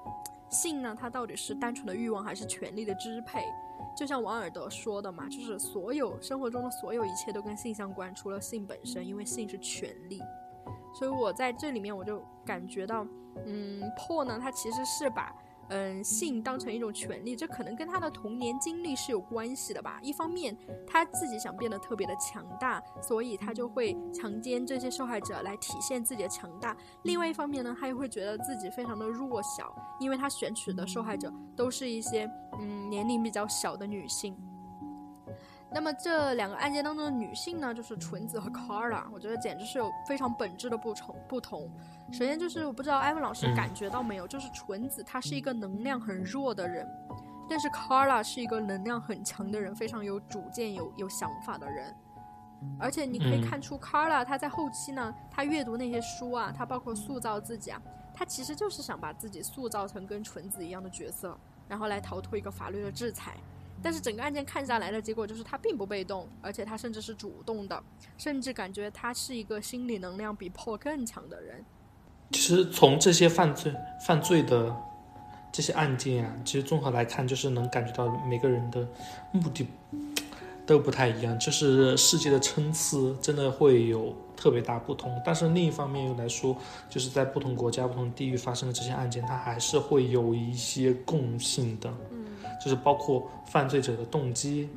[0.49, 3.43] 性呢，它到底是单纯的欲望还是权力的支配。
[3.97, 10.21] 就像王尔德说的嘛，就是所有生活中的所有一切都跟性相关，除了性本身，因为性是权力。
[10.97, 13.05] 所以我在这里面我就感觉到，
[13.45, 15.35] 嗯破呢，它其实是把
[15.69, 19.99] 嗯性当成一种权利，这可能跟他的童年经历是有关系的吧。
[20.01, 20.55] 一方面
[20.85, 34.35] 他自己想变得特别的强大，所以他就会强奸这些受害者来体现自己的强大；另外一方面呢，他又会觉得自己非常的弱小，因为他选取的受害者都是一些嗯年龄比较小的女性。
[35.71, 41.15] 那么这两个案件当中的女性呢，就是纯子和 Carla，我觉得简直是有非常本质的不同。
[41.27, 41.69] 不同，
[42.11, 46.87] 首先就是我不知道艾文老师嗯感觉到没有，就是纯子她是一个能量很弱的人，
[47.47, 51.95] 但是 Carla 是一个能量很强的人，非常有主见、有有想法的人。
[52.79, 57.79] 而且你可以嗯看出 Carla 她在后期呢，她阅读那些书啊，她包括塑造自己啊，
[58.11, 63.35] 她其实就是想把自己塑造成跟纯子一样的角色，然后来逃脱一个法律的制裁。
[63.81, 67.81] 但是整个案件看下来的结果就是他并不被动，而且他甚至是主动的，
[68.17, 71.63] 甚至感觉他是一个心理能量比 Paul 更强的人。
[72.31, 73.73] 其实从这些犯罪
[74.05, 74.75] 犯罪的
[75.51, 78.87] 这些案件啊，其实综合来看，就是能感觉到每个人的
[79.31, 79.65] 目的
[80.65, 85.19] 都不太一样，就是世界的参差真的会有特别大不同。
[85.25, 86.55] 但是另一方面又来说，
[86.87, 92.18] 就是在不同国家、不同地域发生的这些案件，它还是会有一些共性的，嗯
[92.59, 94.69] 就是包括犯罪者的动机。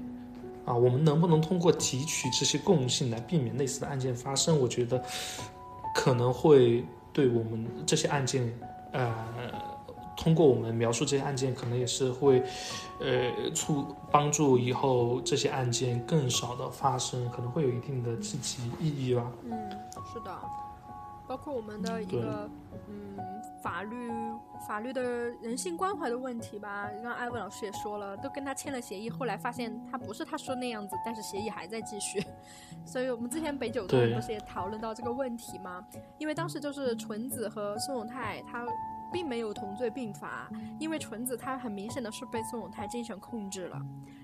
[0.64, 4.56] 啊，我们能不能通过提取这些共性来避免类似的案件发生？
[4.60, 5.02] 我觉得
[5.92, 8.48] 可能会对我们这些案件，
[8.92, 9.12] 呃，
[10.16, 12.40] 通过我们描述这些案件，可能也是会，
[13.00, 19.32] 呃，促帮助以后这些案件更少的发生，可能会有一定的积极意义吧。
[19.42, 19.50] 嗯，
[20.12, 20.30] 是的，
[21.26, 22.48] 包括我们的一个
[22.88, 23.18] 嗯
[23.62, 24.10] 法律
[24.66, 26.88] 法律的人性关怀的问题吧。
[26.94, 32.22] 刚刚艾文老师也说了，都跟他签了协议，后来发现他不是他说那样子，但是协议还在继续。
[32.84, 35.84] 所以我们之前北九对东不是也讨论到这个问题吗？
[36.18, 38.66] 因为当时就是纯子和宋永泰他。
[39.12, 40.48] 并没有同罪并罚，
[40.78, 43.78] 因为纯子她很明显的是被宋永泰精神控制了。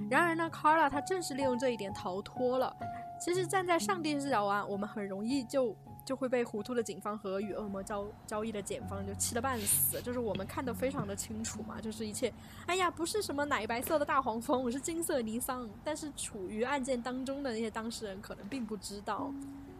[0.08, 2.74] 然而呢，Carla 她正是利用这一点逃脱了。
[3.20, 5.76] 其实站在上帝视角啊，我们很容易就
[6.08, 10.00] 就会被糊涂的警方和与恶魔交交易的检方就气得半死。
[10.00, 12.32] 就是我们看得非常的清楚嘛，就是一切，
[12.64, 15.68] 哎呀，不是什么奶白色的大黄蜂，我是金色尼桑。
[15.84, 19.30] 但是处于案件当中的那些当事人可能并不知道，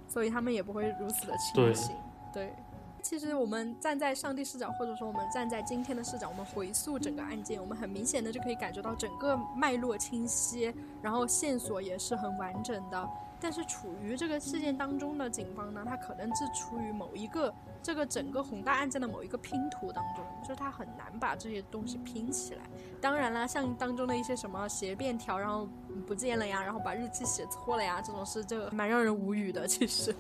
[0.06, 1.96] 所以他们也不会如此的清醒。
[2.30, 2.52] 对。
[3.00, 13.08] 其实我们站在上帝视角，或者说我们站在今天的视角，我们回溯整个案件，我们很明显的就可以感觉到整个脉络清晰，然后线索也是很完整的。
[13.40, 22.62] 但是处于这个事件当中的警方呢，他可能是处于某一个这个整个宏大案件的某一个拼图当中，就是他很难把这些东西拼起来。
[23.00, 25.68] 当然啦，像当中的一些什么写便条然后
[26.06, 29.66] 不见了呀，然后把日期写错了呀，这种事就蛮让人无语的。
[29.66, 30.14] 其实。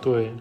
[0.00, 0.34] 对。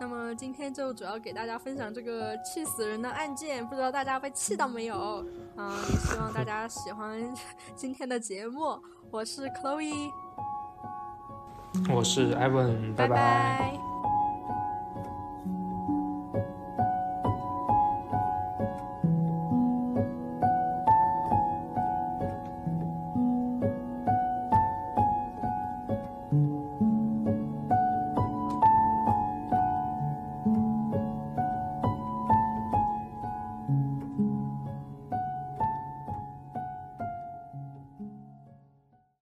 [0.00, 5.26] 那么今天就主要给大家分享这个气死人的案件，不知道大家被气到没有？
[5.56, 7.20] 啊、也希望大家喜欢
[7.74, 8.80] 今天的节目。
[9.10, 10.12] 我是 Chloe，
[11.88, 13.08] 我是 Evan，拜。
[13.08, 13.87] 拜拜。